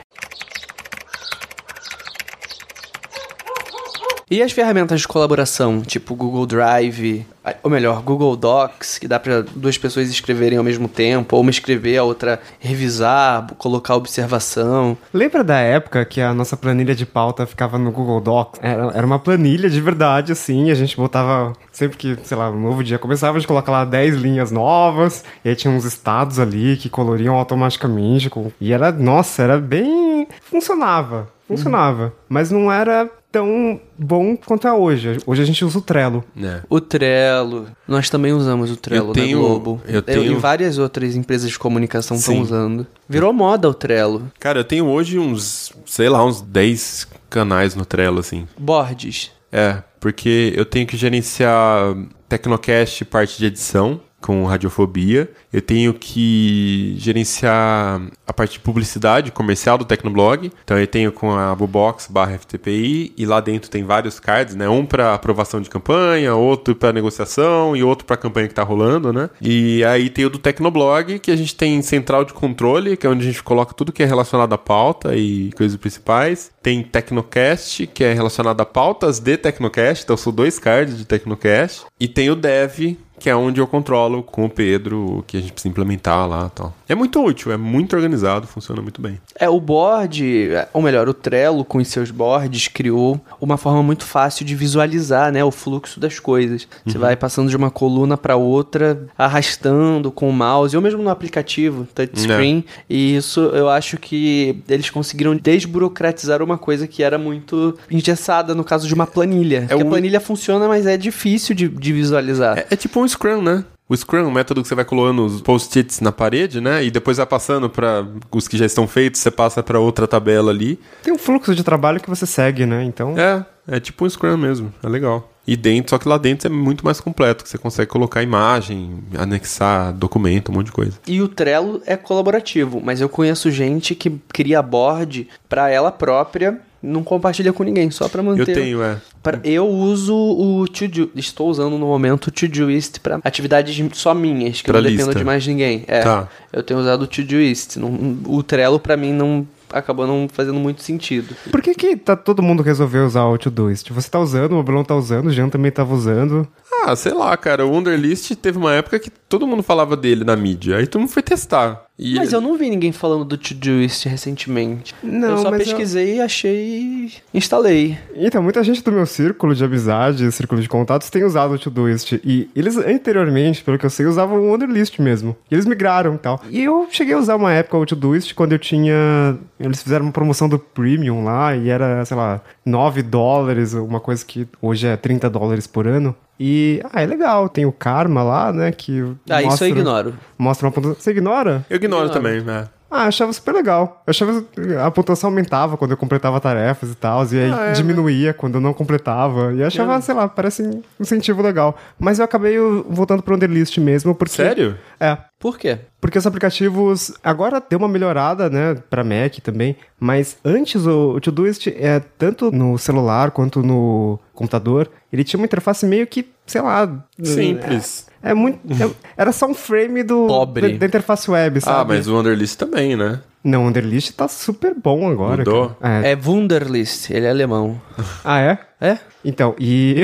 [4.31, 7.25] E as ferramentas de colaboração, tipo Google Drive,
[7.63, 11.49] ou melhor, Google Docs, que dá para duas pessoas escreverem ao mesmo tempo, ou uma
[11.49, 14.95] escrever, a outra revisar, colocar observação.
[15.11, 18.59] Lembra da época que a nossa planilha de pauta ficava no Google Docs?
[18.61, 22.61] Era, era uma planilha de verdade, assim, a gente botava, sempre que, sei lá, um
[22.61, 26.37] novo dia começava, a gente colocava lá 10 linhas novas, e aí tinha uns estados
[26.37, 28.29] ali que coloriam automaticamente,
[28.61, 30.27] e era, nossa, era bem...
[30.39, 35.17] funcionava, funcionava, mas não era tão bom quanto é hoje.
[35.25, 36.23] Hoje a gente usa o Trello.
[36.41, 36.61] É.
[36.69, 39.81] O Trello, nós também usamos o Trello Eu tenho- da Globo.
[39.87, 42.87] eu tenho- E várias outras empresas de comunicação estão usando.
[43.07, 44.31] Virou moda o Trello.
[44.39, 48.47] Cara, eu tenho hoje uns, sei lá, uns 10 canais no Trello, assim.
[48.57, 49.31] Boards.
[49.51, 51.95] É, porque eu tenho que gerenciar
[52.27, 55.29] Tecnocast parte de edição com radiofobia.
[55.51, 60.51] Eu tenho que gerenciar a parte de publicidade comercial do Tecnoblog.
[60.63, 64.69] Então eu tenho com a Bubox barra FTPI e lá dentro tem vários cards, né?
[64.69, 69.11] Um para aprovação de campanha, outro para negociação e outro para campanha que tá rolando,
[69.11, 69.29] né?
[69.41, 73.09] E aí tem o do Tecnoblog, que a gente tem central de controle, que é
[73.09, 76.51] onde a gente coloca tudo que é relacionado à pauta e coisas principais.
[76.61, 81.85] Tem Tecnocast, que é relacionado a pautas de Tecnocast, então são dois cards de Tecnocast.
[81.99, 85.41] E tem o Dev, que é onde eu controlo com o Pedro o que a
[85.41, 86.73] gente precisa implementar lá e tal.
[86.87, 89.19] É muito útil, é muito organizado, funciona muito bem.
[89.35, 94.05] É, o board, ou melhor, o Trello com os seus boards criou uma forma muito
[94.05, 96.67] fácil de visualizar, né, o fluxo das coisas.
[96.85, 101.09] Você vai passando de uma coluna para outra, arrastando com o mouse, ou mesmo no
[101.09, 107.75] aplicativo touchscreen, e isso eu acho que eles conseguiram desburocratizar uma coisa que era muito
[107.89, 109.61] engessada no caso de uma planilha.
[109.67, 112.57] Porque um- a planilha funciona, mas é difícil de, de visualizar.
[112.59, 113.63] É, é tipo um Scrum, né?
[113.89, 116.83] O Scrum, o método que você vai colando os post-its na parede, né?
[116.83, 120.51] E depois vai passando para os que já estão feitos, você passa para outra tabela
[120.51, 120.79] ali.
[121.01, 122.83] Tem um fluxo de trabalho que você segue, né?
[122.83, 125.27] Então, É, é tipo um Scrum mesmo, é legal.
[125.47, 128.99] E dentro, só que lá dentro é muito mais completo, que você consegue colocar imagem,
[129.17, 130.99] anexar documento, um monte de coisa.
[131.07, 136.61] E o Trello é colaborativo, mas eu conheço gente que cria board pra ela própria,
[136.83, 138.49] não compartilha com ninguém, só pra manter.
[138.49, 139.01] Eu tenho, é.
[139.21, 144.61] Pra- eu uso o To-Do, estou usando no momento o Todoist pra atividades só minhas,
[144.61, 145.19] que eu Pra não dependo lista.
[145.19, 145.83] de mais ninguém.
[145.87, 146.27] É, Tá.
[146.53, 147.77] eu tenho usado o Todoist.
[147.77, 151.35] Não- O Trello pra mim não acabou não fazendo muito sentido.
[151.51, 153.91] por que que tá todo mundo resolveu usar o Todoist?
[153.91, 156.47] Você tá usando, o Belon tá usando, o Jean também tava usando.
[156.85, 160.35] Ah, sei lá, cara, o Wunderlist teve uma época que todo mundo falava dele na
[160.35, 161.83] mídia, aí todo mundo foi testar.
[162.01, 164.95] E Mas eu não vi ninguém falando do Todoist recentemente.
[165.03, 167.97] Não, eu só mas eu- pesquisei, achei e instalei.
[168.15, 172.13] Então, muita gente do meu círculo de amizade, círculo de contatos, tem usado o Todoist.
[172.23, 175.35] E eles anteriormente, pelo que eu sei, usavam o Wunderlist mesmo.
[175.51, 176.41] E eles migraram e tal.
[176.49, 179.37] E eu cheguei a usar uma época o Todoist quando eu tinha.
[179.59, 184.23] Eles fizeram uma promoção do Premium lá e era, sei lá, 9 dólares, uma coisa
[184.23, 186.15] que hoje é 30 dólares por ano.
[186.39, 187.49] E, ah, é legal.
[187.49, 188.71] Tem o Karma lá, né?
[188.71, 190.13] Que Ah, isso mostra, eu ignoro.
[190.37, 191.01] Mostra uma pontuação.
[191.01, 191.65] Você ignora?
[191.69, 192.09] Eu ignoro Ignoro.
[192.13, 192.67] também, é.
[192.91, 194.01] Ah, eu achava super legal.
[194.05, 194.43] Eu achava
[194.85, 198.55] a pontuação aumentava quando eu completava tarefas e tal, e aí Ah, é, diminuía quando
[198.55, 199.53] eu não completava.
[199.53, 201.77] E eu achava, sei lá, parece um incentivo legal.
[201.99, 204.35] Mas eu acabei voltando pro Underlist mesmo, porque.
[204.35, 204.75] Sério?
[204.99, 205.17] É.
[205.39, 205.77] Por quê?
[206.01, 211.21] Porque os aplicativos agora deu uma melhorada, né, para Mac também, mas antes o, o
[211.21, 216.61] Todoist é tanto no celular quanto no computador, ele tinha uma interface meio que, sei
[216.61, 218.07] lá, Simples.
[218.21, 220.73] É, é muito, é- era só um frame do Pobre.
[220.73, 221.77] da, da interface web, sabe?
[221.79, 223.21] Ah, mas o Wunderlist também, né?
[223.43, 225.37] Não, o Underlist tá super bom agora.
[225.37, 225.77] Mudou?
[225.81, 226.11] É.
[226.11, 227.79] É Wunderlist, ele é alemão.
[228.23, 228.57] Ah, é?
[228.81, 228.97] É?
[229.25, 230.03] Então, e.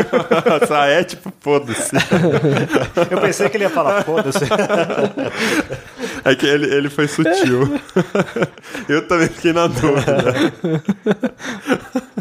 [0.62, 1.94] Essa é tipo, foda-se.
[3.10, 4.44] Eu pensei que ele ia falar, foda-se.
[6.24, 7.78] É que ele, ele foi sutil.
[8.88, 10.34] Eu também fiquei na dúvida.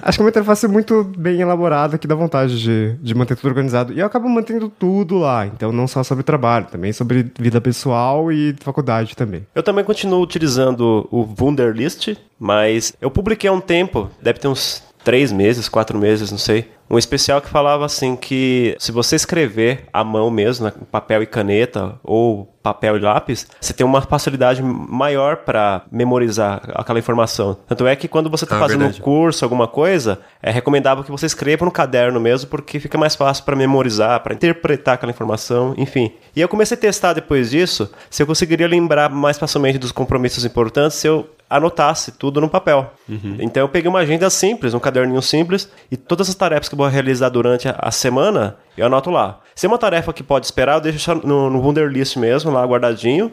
[0.01, 3.47] Acho que é uma interface muito bem elaborada que dá vontade de, de manter tudo
[3.47, 3.93] organizado.
[3.93, 5.47] E eu acabo mantendo tudo lá.
[5.47, 9.47] Então, não só sobre trabalho, também sobre vida pessoal e faculdade também.
[9.55, 14.83] Eu também continuo utilizando o Wunderlist, mas eu publiquei há um tempo, deve ter uns
[15.05, 19.85] três meses, quatro meses, não sei, um especial que falava assim que se você escrever
[19.91, 24.61] à mão mesmo, né, papel e caneta ou papel e lápis, você tem uma facilidade
[24.63, 27.55] maior para memorizar aquela informação.
[27.67, 29.01] Tanto é que quando você está Ah, fazendo verdade.
[29.01, 33.15] um curso, alguma coisa, é recomendável que você escreva no caderno mesmo, porque fica mais
[33.15, 36.11] fácil para memorizar, para interpretar aquela informação, enfim.
[36.35, 40.43] E eu comecei a testar depois disso se eu conseguiria lembrar mais facilmente dos compromissos
[40.43, 42.91] importantes se eu anotasse tudo no papel.
[43.39, 46.85] Então eu peguei uma agenda simples, um caderninho simples, e todas as tarefas que eu
[46.85, 49.39] vou realizar durante a, semana, eu anoto lá.
[49.55, 53.31] Se é uma tarefa que pode esperar, eu deixo no, no Wunderlist mesmo, lá guardadinho.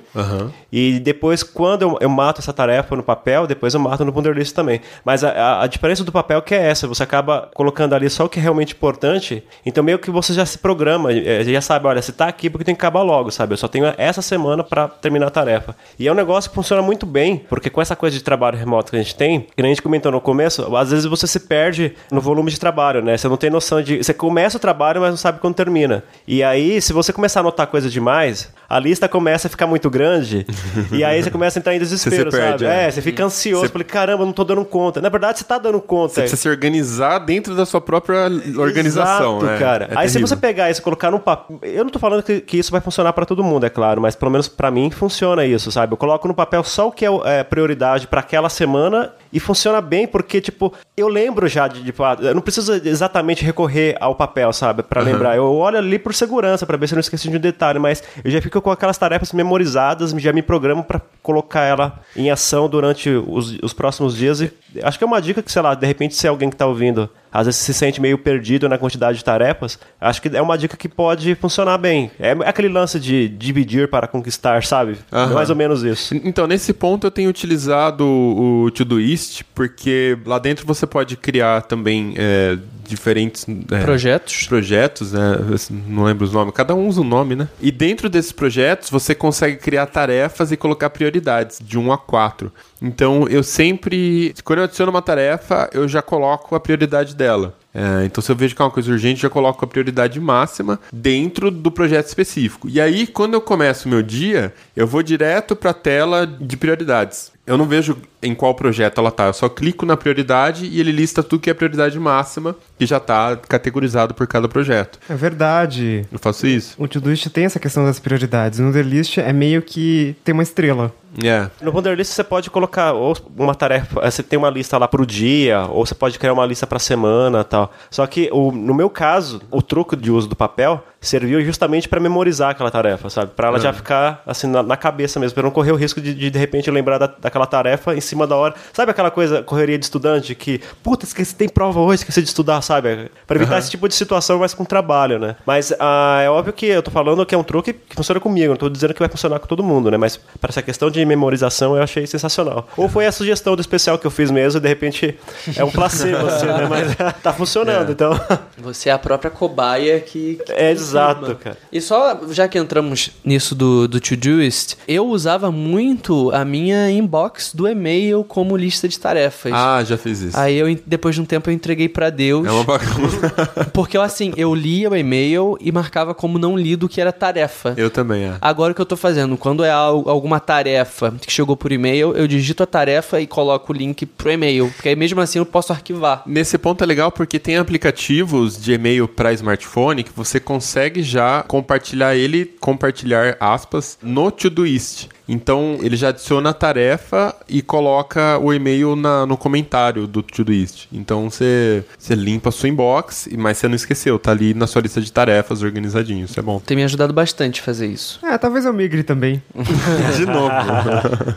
[0.71, 4.55] E depois, quando eu, eu mato essa tarefa no papel, depois eu mato no Wunderlist
[4.55, 4.81] também.
[5.05, 8.25] Mas a, a- diferença do papel é que é essa, você acaba colocando ali só
[8.25, 11.87] o que é realmente importante, então meio que você já se programa, eh, já sabe,
[11.89, 13.55] olha, você tá aqui porque tem que acabar logo, sabe?
[13.55, 15.75] Eu só tenho essa semana para terminar a tarefa.
[15.99, 18.91] E é um negócio que funciona muito bem, porque com essa coisa de trabalho remoto
[18.91, 21.95] que a gente tem, que a gente comentou no começo, às vezes você se perde
[22.13, 23.17] no volume de trabalho, né?
[23.17, 23.97] Você não tem noção de.
[23.97, 26.05] Você começa o trabalho, mas não sabe quando termina.
[26.29, 29.91] E aí, se você começar a anotar coisa demais, a lista começa a ficar muito
[29.91, 30.47] grande,
[30.91, 32.75] e aí você começa a entrar em desespero, Você se perde, sabe?
[32.77, 32.87] é.
[32.87, 35.01] É, você fica ansioso, Você- falei, caramba, eu não tô dando conta.
[35.01, 36.15] Na verdade, você tá dando conta.
[36.15, 39.59] Você precisa se organizar dentro da sua própria organização, Exato, né?
[39.59, 39.85] cara.
[39.91, 40.29] É Aí se terrível.
[40.29, 41.59] você pegar isso e colocar num papel.
[41.63, 44.15] Eu não tô falando que, que isso vai funcionar pra todo mundo, é claro, mas
[44.15, 45.93] pelo menos pra mim funciona isso, sabe?
[45.93, 49.81] Eu coloco no papel só o que é, é, prioridade pra aquela semana e funciona
[49.81, 51.83] bem porque, tipo, eu lembro já de.
[51.85, 54.83] Tipo, ah, eu não preciso exatamente recorrer ao papel, sabe?
[54.83, 55.37] Pra lembrar.
[55.37, 58.03] Eu olho ali por segurança, pra ver se eu não esqueci de um detalhe, mas
[58.25, 62.69] eu já fico com aquelas tarefas memorizadas, já me programo pra colocar ela em ação
[62.69, 64.41] durante os, os próximos dias.
[64.41, 64.51] E
[64.83, 66.67] acho que é uma dica que, sei lá, de repente, se é alguém que tá
[66.67, 70.59] ouvindo às vezes se sente meio perdido na quantidade de tarefas, acho que é uma
[70.59, 72.11] dica que pode funcionar bem.
[72.21, 74.99] É aquele lance de dividir para conquistar, sabe?
[75.11, 75.35] É Aham.
[75.35, 76.15] mais ou menos isso.
[76.23, 82.13] Então, nesse ponto eu tenho utilizado o Todoist, porque lá dentro você pode criar também
[82.19, 84.47] é, diferentes é, Projetos.
[84.47, 85.39] projetos, né?
[85.87, 86.55] Não lembro os nomes.
[86.55, 87.49] Cada um usa um nome, né?
[87.61, 92.53] E dentro desses projetos, você consegue criar tarefas e colocar prioridades de 1 a 4.
[92.81, 97.57] Então, eu sempre, quando eu adiciono uma tarefa, eu já coloco a prioridade dela.
[97.75, 100.79] É, então, se eu vejo que é uma coisa urgente, já coloco a prioridade máxima
[100.93, 102.69] dentro do projeto específico.
[102.69, 106.57] E aí, quando eu começo o meu dia, eu vou direto para a tela de
[106.57, 107.33] prioridades.
[107.47, 109.27] Eu não vejo em qual projeto ela tá.
[109.27, 113.01] Eu só clico na prioridade e ele lista tudo que é prioridade máxima, que já
[113.01, 114.99] tá categorizado por cada projeto.
[115.09, 116.07] É verdade.
[116.11, 116.75] Eu faço isso.
[116.79, 118.59] O Todoist tem essa questão das prioridades.
[118.59, 120.93] No The List é meio que tem uma estrela.
[121.23, 121.51] É.
[121.61, 125.05] No Wunderlist você pode colocar ou uma tarefa, eh, você tem uma lista lá pro
[125.05, 127.71] dia, ou você pode criar uma lista pra semana tal.
[127.91, 132.01] Só que o, no meu caso, o truque de uso do papel serviu justamente pra
[132.01, 133.33] memorizar aquela tarefa, sabe?
[133.35, 136.01] Pra ela já ficar assim na, na cabeça mesmo, pra eu não correr o risco
[136.01, 138.55] de de, de repente lembrar da, daquela tarefa em cima da hora.
[138.73, 142.61] Sabe aquela coisa, correria de estudante que, puta, esqueci, tem prova hoje, esqueci de estudar,
[142.63, 143.11] sabe?
[143.27, 145.37] Pra evitar esse tipo de situação, mas com trabalho, né?
[145.47, 148.51] Mas ah, é óbvio que eu tô falando que é um truque que funciona comigo,
[148.51, 149.97] não tô dizendo que vai funcionar com todo mundo, né?
[149.97, 152.69] Mas para essa questão de memorização eu achei sensacional.
[152.77, 155.19] Ou foi a sugestão do especial que eu fiz mesmo, e de repente
[155.57, 156.67] é um placebo, assim, né?
[156.69, 158.13] Mas tá funcionando, então.
[158.59, 160.39] Você é a própria cobaia que.
[160.45, 161.57] que É exato, cara.
[161.73, 167.53] E só, já que entramos nisso do, do To-Doist, eu usava muito a minha inbox
[167.55, 169.53] do e-mail como lista de tarefas.
[169.55, 170.39] Ah, já fiz isso.
[170.39, 172.47] Aí eu, depois de um tempo, eu entreguei pra Deus.
[172.47, 173.31] É uma bagunça.
[173.73, 177.75] Porque eu, assim, eu lia o e-mail e marcava como não lido que era tarefa.
[177.77, 178.35] eu também, é.
[178.41, 182.13] Agora o que eu tô fazendo, quando é al- alguma tarefa que chegou por e-mail,
[182.17, 184.71] eu digito a tarefa e coloco o link pro e-mail.
[184.75, 186.23] Porque aí mesmo assim eu posso arquivar.
[186.27, 191.43] Nesse ponto é legal porque tem aplicativos de e-mail para smartphone que você consegue já
[191.43, 195.09] compartilhar ele, compartilhar aspas, no Todoist.
[195.29, 200.89] Então ele já adiciona a tarefa e coloca o e-mail na- no comentário do Todoist.
[200.93, 204.67] Então você, você limpa a sua inbox, e- mas você não esqueceu, tá ali na
[204.67, 206.25] sua lista de tarefas organizadinho.
[206.25, 206.59] Isso é bom.
[206.61, 208.19] Tem me ajudado bastante a fazer isso.
[208.25, 209.43] É, talvez eu migre também.
[210.17, 210.51] De novo.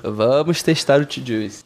[0.15, 1.63] Vamos testar o To-Doist.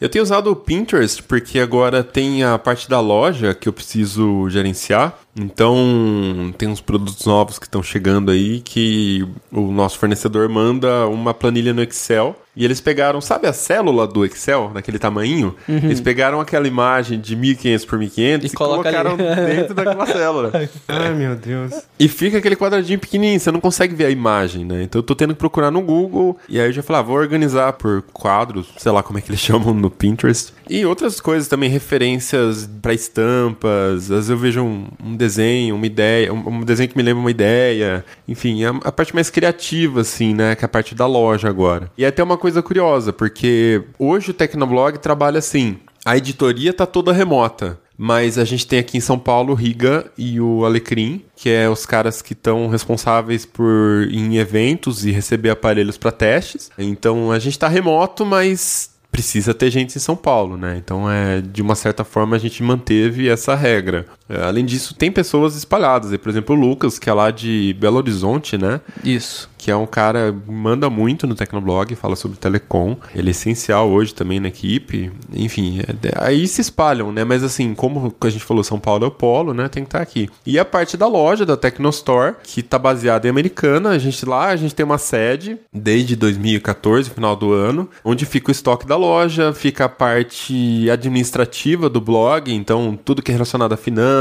[0.00, 4.48] Eu tenho usado o Pinterest porque agora tem a parte da loja que eu preciso
[4.48, 5.18] gerenciar.
[5.38, 11.32] Então, tem uns produtos novos que estão chegando aí que o nosso fornecedor manda uma
[11.32, 12.34] planilha no Excel.
[12.58, 15.54] E eles pegaram, sabe a célula do Excel, naquele tamanho?
[15.68, 19.54] Eles pegaram aquela imagem de 1500 por 1500 E e, coloca colocaram ali.
[19.54, 20.52] dentro daquela célula.
[20.88, 21.72] Ai, meu Deus.
[22.00, 24.82] E fica aquele quadradinho pequenininho, você não consegue ver a imagem, né?
[24.82, 27.16] Então eu tô tendo que procurar no Google, e aí eu já falei, ah, vou
[27.16, 30.52] organizar por quadros, sei lá como é que eles chamam no Pinterest.
[30.68, 35.86] E outras coisas também, referências pra estampas, às vezes eu vejo um, um desenho, uma
[35.86, 40.00] ideia, um, um desenho que me lembra uma ideia, enfim, a, a parte mais criativa,
[40.00, 40.56] assim, né?
[40.56, 41.88] Que é a parte da loja agora.
[41.96, 47.12] E até uma coisa curiosa, porque hoje o Tecnoblog trabalha assim, a editoria tá toda
[47.12, 47.78] remota.
[48.00, 51.68] Mas a gente tem aqui em São Paulo o Riga e o Alecrim, que é
[51.68, 56.70] os caras que estão responsáveis por em eventos e receber aparelhos para testes.
[56.78, 60.76] Então a gente está remoto, mas precisa ter gente em São Paulo, né?
[60.76, 64.06] Então é de uma certa forma a gente manteve essa regra.
[64.28, 66.14] É, além disso, tem pessoas espalhadas.
[66.18, 68.80] Por exemplo, o Lucas, que é lá de Belo Horizonte, né?
[69.04, 69.48] Isso.
[69.58, 72.96] que é um cara que manda muito no Tecnoblog, fala sobre telecom.
[73.12, 75.10] Ele é essencial hoje também na equipe.
[75.34, 77.24] Enfim, é- aí se espalham, né?
[77.24, 79.68] Mas assim, como a gente falou, São Paulo é o polo, né?
[79.68, 80.30] Tem que estar aqui.
[80.46, 83.90] E a parte da loja, da Tecnostore, que tá baseada em Americana.
[83.90, 88.50] A gente lá, a gente tem uma sede desde 2014, final do ano, onde fica
[88.50, 93.72] o estoque da loja, fica a parte administrativa do blog, então tudo que é relacionado
[93.72, 94.17] a finanças,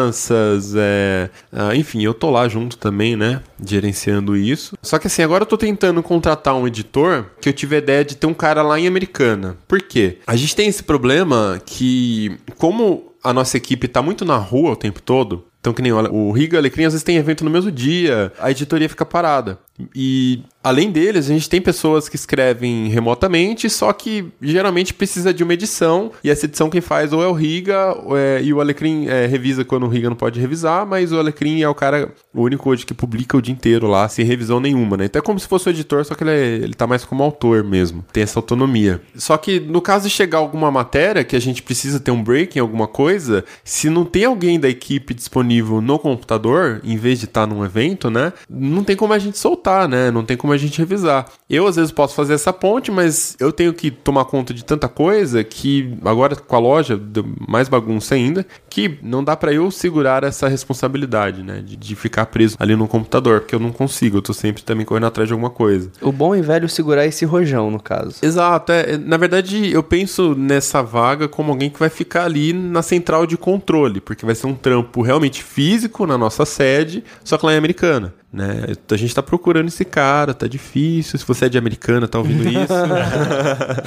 [0.75, 1.29] é...
[1.51, 3.41] ah, enfim, eu tô lá junto também, né?
[3.63, 4.77] Gerenciando isso.
[4.81, 8.05] Só que assim, agora eu tô tentando contratar um editor que eu tive a ideia
[8.05, 9.57] de ter um cara lá em Americana.
[9.67, 10.19] Por quê?
[10.25, 14.75] A gente tem esse problema que, como a nossa equipe tá muito na rua o
[14.75, 17.69] tempo todo, então que nem olha, o Riga Alecrim às vezes tem evento no mesmo
[17.69, 19.59] dia, a editoria fica parada.
[19.95, 25.43] E além deles, a gente tem pessoas que escrevem remotamente, só que geralmente precisa de
[25.43, 29.07] uma edição, e essa edição quem faz ou é o Riga, é- e o Alecrim
[29.07, 32.41] é, revisa quando o Riga não pode revisar, mas o Alecrim é o cara, o
[32.41, 35.05] único hoje que publica o dia inteiro lá, sem revisão nenhuma, né?
[35.05, 37.23] Então é como se fosse o editor, só que ele, é- ele tá mais como
[37.23, 39.01] autor mesmo, tem essa autonomia.
[39.15, 42.57] Só que no caso de chegar alguma matéria que a gente precisa ter um break
[42.57, 47.25] em alguma coisa, se não tem alguém da equipe disponível no computador, em vez de
[47.25, 48.33] estar num evento, né?
[48.49, 50.09] Não tem como a gente soltar voltar, né?
[50.09, 51.25] Não tem como a gente revisar.
[51.49, 54.87] Eu, às vezes, posso fazer essa ponte, mas eu tenho que tomar conta de tanta
[54.87, 59.69] coisa que, agora com a loja, deu mais bagunça ainda, que não dá para eu
[59.69, 61.61] segurar essa responsabilidade, né?
[61.61, 64.85] De, de, ficar preso ali no computador, porque eu não consigo, eu tô sempre também
[64.85, 65.91] correndo atrás de alguma coisa.
[66.01, 68.17] O bom e velho segurar esse rojão, no caso.
[68.21, 68.71] Exato.
[68.71, 73.25] É, na verdade, eu penso nessa vaga como alguém que vai ficar ali na central
[73.25, 77.53] de controle, porque vai ser um trampo realmente físico na nossa sede, só que lá
[77.53, 78.13] em Americana.
[78.31, 78.73] Né?
[78.91, 81.17] A gente tá procurando esse cara, tá difícil.
[81.17, 82.73] Se você é de americana, tá ouvindo isso.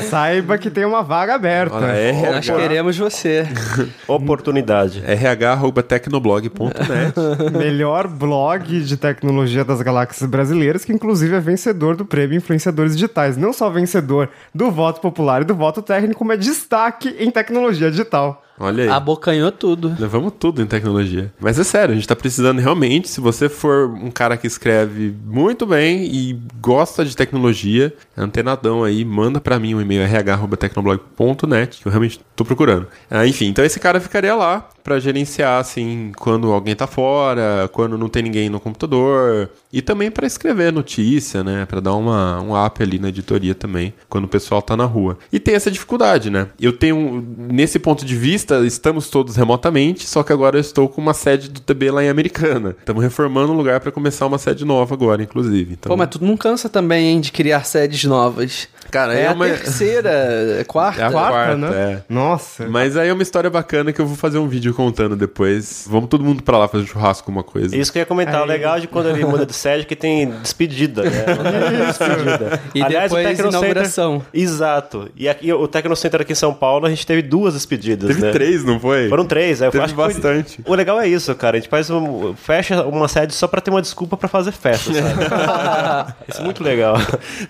[0.08, 1.76] Saiba que tem uma vaga aberta.
[1.76, 2.32] Olha, RH...
[2.32, 3.46] Nós queremos você.
[4.08, 5.00] Oportunidade.
[5.00, 7.14] rh.tecnoblog.net.
[7.56, 13.36] Melhor blog de tecnologia das galáxias brasileiras, que inclusive é vencedor do prêmio Influenciadores Digitais.
[13.36, 18.42] Não só vencedor do voto popular e do voto técnico, mas destaque em tecnologia digital.
[18.62, 18.90] Olha aí.
[18.90, 19.96] Abocanhou tudo.
[19.98, 21.32] Levamos tudo em tecnologia.
[21.40, 25.16] Mas é sério, a gente tá precisando realmente, se você for um cara que escreve
[25.24, 31.88] muito bem e gosta de tecnologia, antenadão aí, manda para mim um e-mail rh.tecnoblog.net, que
[31.88, 32.86] eu realmente tô procurando.
[33.10, 37.96] Ah, enfim, então esse cara ficaria lá para gerenciar, assim, quando alguém tá fora, quando
[37.96, 42.66] não tem ninguém no computador, e também para escrever notícia, né, para dar uma, um
[42.66, 45.18] up ali na editoria também, quando o pessoal tá na rua.
[45.32, 46.48] E tem essa dificuldade, né?
[46.60, 51.00] Eu tenho, nesse ponto de vista, estamos todos remotamente, só que agora eu estou com
[51.00, 52.74] uma sede do TB lá em Americana.
[52.78, 55.74] Estamos reformando um lugar para começar uma sede nova agora, inclusive.
[55.74, 55.90] Então...
[55.90, 58.68] Pô, mas tu não cansa também, hein, de criar sedes novas.
[58.90, 59.46] Cara, é, é a uma...
[59.46, 60.10] terceira,
[60.58, 61.00] é quarta.
[61.00, 61.68] É a quarta, quarta né?
[61.92, 62.02] É.
[62.08, 62.68] Nossa.
[62.68, 65.86] Mas aí é uma história bacana que eu vou fazer um vídeo contando depois.
[65.88, 67.76] Vamos todo mundo pra lá fazer churrasco, uma coisa.
[67.76, 68.36] Isso que eu ia comentar.
[68.36, 68.42] Aí.
[68.42, 71.24] O legal de quando ele muda de sede é que tem despedida, né?
[71.86, 72.60] despedida.
[72.74, 74.22] E Aliás, depois o inauguração.
[74.32, 75.08] Exato.
[75.16, 78.32] E aqui, o Tecnocenter aqui em São Paulo, a gente teve duas despedidas, Teve né?
[78.32, 79.08] três, não foi?
[79.08, 79.60] Foram três.
[79.62, 80.62] É, teve acho bastante.
[80.62, 80.72] Foi...
[80.72, 81.56] O legal é isso, cara.
[81.56, 82.34] A gente faz um...
[82.34, 86.14] fecha uma sede só pra ter uma desculpa pra fazer festa, sabe?
[86.28, 86.96] isso é muito legal.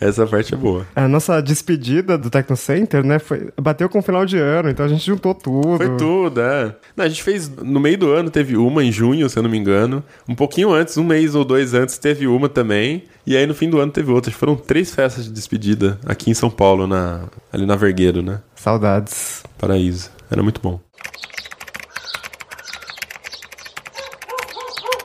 [0.01, 0.87] Essa parte é boa.
[0.95, 4.85] A nossa despedida do Tecno Center, né, foi, bateu com o final de ano, então
[4.85, 5.77] a gente juntou tudo.
[5.77, 6.75] Foi tudo, é.
[6.97, 9.59] Não, gente fez, no meio do ano teve uma em junho, se eu não me
[9.59, 10.03] engano.
[10.29, 13.05] Um pouquinho antes, um mês ou dois antes, teve uma também.
[13.27, 14.33] E aí no fim do ano teve outra.
[14.33, 18.41] Foram três festas de despedida aqui em São Paulo, na, ali na Vergueiro, né?
[18.55, 19.43] Saudades.
[19.59, 20.11] Paraíso.
[20.31, 20.81] Era muito bom.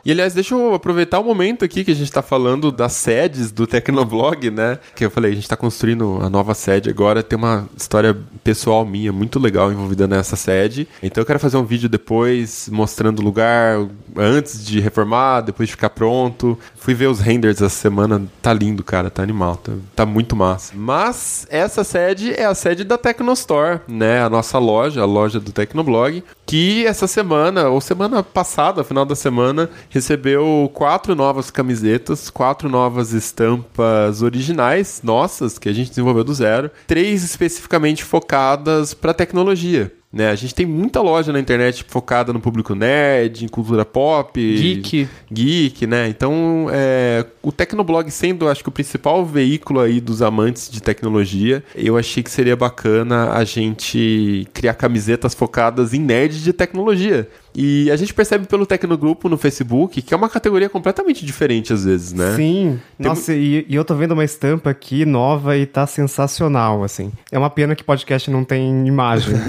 [0.06, 3.52] E aliás, deixa eu aproveitar o momento aqui que a gente está falando das sedes
[3.52, 4.78] do Tecnoblog, né?
[4.96, 8.86] Que eu falei, a gente está construindo a nova sede agora, tem uma história pessoal
[8.86, 10.88] minha muito legal envolvida nessa sede.
[11.02, 13.80] Então eu quero fazer um vídeo depois mostrando o lugar
[14.16, 16.56] antes de reformar, depois de ficar pronto.
[16.76, 20.72] Fui ver os renders essa semana, tá lindo, cara, tá animal, tá, tá muito massa.
[20.76, 24.22] Mas essa sede é a sede da Tecnostore, né?
[24.22, 29.16] A nossa loja, a loja do Tecnoblog, que essa semana, ou semana passada, final da
[29.16, 36.34] semana, recebeu quatro novas camisetas, quatro novas estampas originais nossas que a gente desenvolveu do
[36.34, 39.92] zero, três especificamente focadas para tecnologia.
[40.16, 40.30] Né?
[40.30, 45.10] A gente tem muita loja na internet focada no público nerd, em cultura pop, geek,
[45.30, 46.08] geek, né?
[46.08, 51.62] Então, é, o Tecnoblog sendo, acho que o principal veículo aí dos amantes de tecnologia,
[51.76, 57.28] eu achei que seria bacana a gente criar camisetas focadas em nerd de tecnologia.
[57.56, 61.86] E a gente percebe pelo Tecnogrupo no Facebook que é uma categoria completamente diferente às
[61.86, 62.36] vezes, né?
[62.36, 62.80] Sim.
[62.98, 63.08] Tem...
[63.08, 67.12] Nossa, e, e, eu tô vendo uma estampa aqui nova e tá sensacional, assim.
[67.32, 69.36] É uma pena que podcast não tem imagem.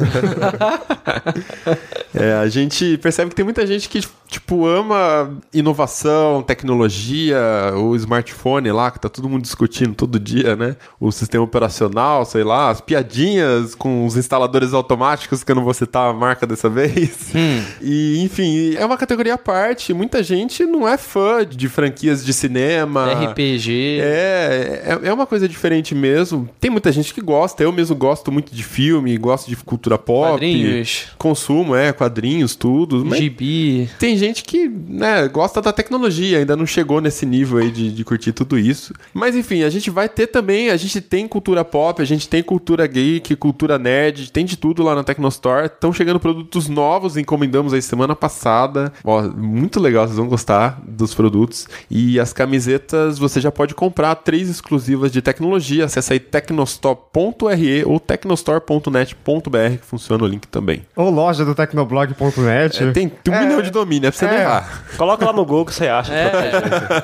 [2.14, 7.38] é, a gente percebe que tem muita gente que, tipo, ama inovação, tecnologia,
[7.74, 10.76] o smartphone lá, que tá todo mundo discutindo todo dia, né?
[11.00, 15.74] O sistema operacional, sei lá, as piadinhas com os instaladores automáticos, que eu não vou
[15.74, 17.30] citar a marca dessa vez.
[17.34, 17.62] Hum.
[17.80, 19.94] E e, enfim, é uma categoria à parte.
[19.94, 23.30] Muita gente não é fã de franquias de cinema.
[23.30, 24.00] RPG.
[24.02, 26.48] É, é, é uma coisa diferente mesmo.
[26.60, 27.62] Tem muita gente que gosta.
[27.62, 30.32] Eu mesmo gosto muito de filme, gosto de cultura pop.
[30.32, 31.06] Quadrinhos.
[31.16, 33.04] Consumo, é, quadrinhos, tudo.
[33.04, 33.88] Mas Gibi.
[33.98, 38.04] Tem gente que, né, gosta da tecnologia, ainda não chegou nesse nível aí de, de
[38.04, 38.92] curtir tudo isso.
[39.14, 42.42] Mas enfim, a gente vai ter também, a gente tem cultura pop, a gente tem
[42.42, 45.66] cultura geek, cultura nerd, tem de tudo lá na Tecnostore.
[45.66, 48.92] Estão chegando produtos novos, encomendamos aí semana passada.
[49.04, 51.68] Ó, muito legal, vocês vão gostar dos produtos.
[51.90, 55.84] E as camisetas você já pode comprar três exclusivas de tecnologia.
[55.84, 60.82] Acesse aí tecnostore.re ou tecnostore.net.br que funciona o link também.
[60.94, 62.82] Ou loja do tecnoblog.net.
[62.82, 64.40] É, tem, tem um é, milhão de domínio, é pra você é.
[64.40, 64.84] errar.
[64.96, 66.12] Coloca lá no Google que você acha.
[66.12, 66.30] É.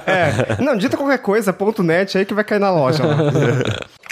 [0.07, 0.63] é.
[0.63, 3.03] Não, dita qualquer coisa, ponto .net aí que vai cair na loja.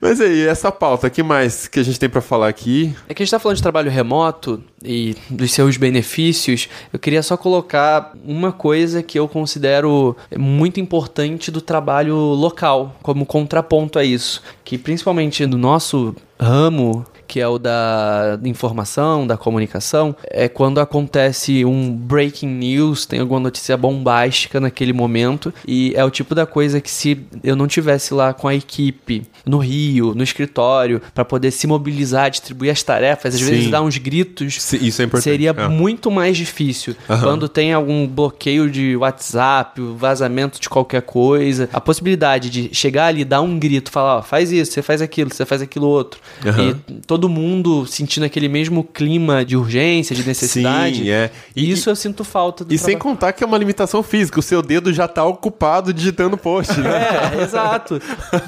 [0.00, 2.94] Mas aí, essa pauta, que mais que a gente tem pra falar aqui?
[3.08, 6.68] É que a gente tá falando de trabalho remoto e dos seus benefícios.
[6.92, 13.26] Eu queria só colocar uma coisa que eu considero muito importante do trabalho local, como
[13.26, 14.42] contraponto a isso.
[14.64, 21.64] Que principalmente no nosso ramo que é o da informação, da comunicação, é quando acontece
[21.64, 26.80] um breaking news, tem alguma notícia bombástica naquele momento, e é o tipo da coisa
[26.80, 31.50] que se eu não tivesse lá com a equipe no Rio, no escritório, para poder
[31.50, 33.50] se mobilizar, distribuir as tarefas, às Sim.
[33.50, 35.24] vezes dar uns gritos, Se- Isso é importante.
[35.24, 35.68] seria É.
[35.68, 36.94] muito mais difícil.
[37.08, 37.22] Aham.
[37.22, 43.24] Quando tem algum bloqueio de WhatsApp, vazamento de qualquer coisa, a possibilidade de chegar ali,
[43.24, 46.20] dar um grito, falar, ó, faz isso, você faz aquilo, você faz aquilo outro.
[46.46, 46.76] Aham.
[46.88, 50.96] E todo mundo sentindo aquele mesmo clima de urgência, de necessidade.
[51.04, 51.30] Sim, é.
[51.56, 53.14] E isso eu sinto falta do E sem trabalho.
[53.14, 56.90] contar que é uma limitação física, o seu dedo já tá ocupado digitando post, né?
[57.38, 57.98] É, exato.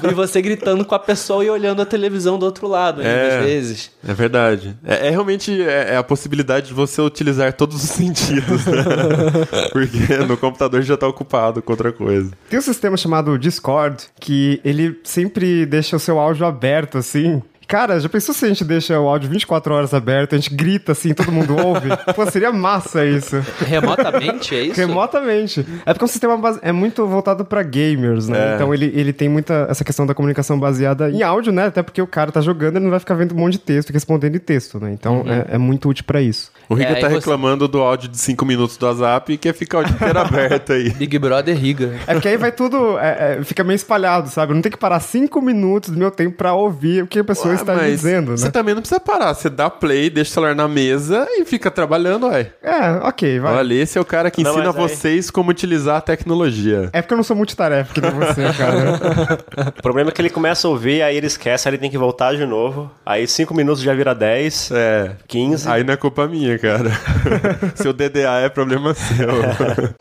[0.07, 3.21] E você gritando com a pessoa e olhando a televisão do outro lado, É.
[3.31, 3.91] muitas vezes.
[4.07, 4.77] É verdade.
[4.85, 8.83] É, é realmente é, é a possibilidade de você utilizar todos os sentidos, né?
[9.73, 12.31] Porque no computador já tá ocupado com outra coisa.
[12.49, 17.41] Tem um sistema chamado Discord que ele sempre deixa o seu áudio aberto, assim.
[17.71, 20.91] Cara, já pensou se a gente deixa o áudio 24 horas aberto, a gente grita
[20.91, 21.87] assim, todo mundo ouve?
[22.13, 23.37] Pô, seria massa isso.
[23.65, 24.79] Remotamente, é isso?
[24.79, 25.65] Remotamente.
[25.85, 28.51] É porque o sistema base- é muito voltado pra gamers, né?
[28.51, 28.55] É.
[28.55, 31.67] Então ele, ele tem muita essa questão da comunicação baseada em áudio, né?
[31.67, 33.89] Até porque o cara tá jogando, ele não vai ficar vendo um monte de texto
[33.89, 34.91] e respondendo em texto, né?
[34.91, 36.51] Então é, é muito útil pra isso.
[36.67, 39.53] O Riga É, tá você- reclamando do áudio de 5 minutos do WhatsApp e quer
[39.53, 40.89] ficar o dia inteiro aberto aí.
[41.01, 41.93] Big Brother riga.
[42.05, 44.51] É porque aí vai tudo, é, é, fica meio espalhado, sabe?
[44.51, 47.23] Eu não tem que parar cinco minutos do meu tempo pra ouvir o que a
[47.23, 48.51] pessoa Ué, está mas dizendo, Você né?
[48.51, 49.33] também não precisa parar.
[49.33, 52.51] Você dá play, deixa o celular na mesa e fica trabalhando, ué.
[52.61, 53.53] É, ok, vai.
[53.55, 56.89] Olha, esse é o cara que Não, ensina mas aí- vocês como utilizar a tecnologia.
[56.93, 58.99] É porque eu não sou multitarefa que nem você, cara.
[59.77, 61.97] O problema é que ele começa a ouvir, aí ele esquece, aí ele tem que
[61.97, 62.91] voltar de novo.
[63.05, 65.11] Aí 5 minutos já vira 10, É.
[65.27, 65.67] 15.
[65.69, 66.91] Aí não é culpa minha, cara.
[67.75, 69.27] Seu DDA é problema seu.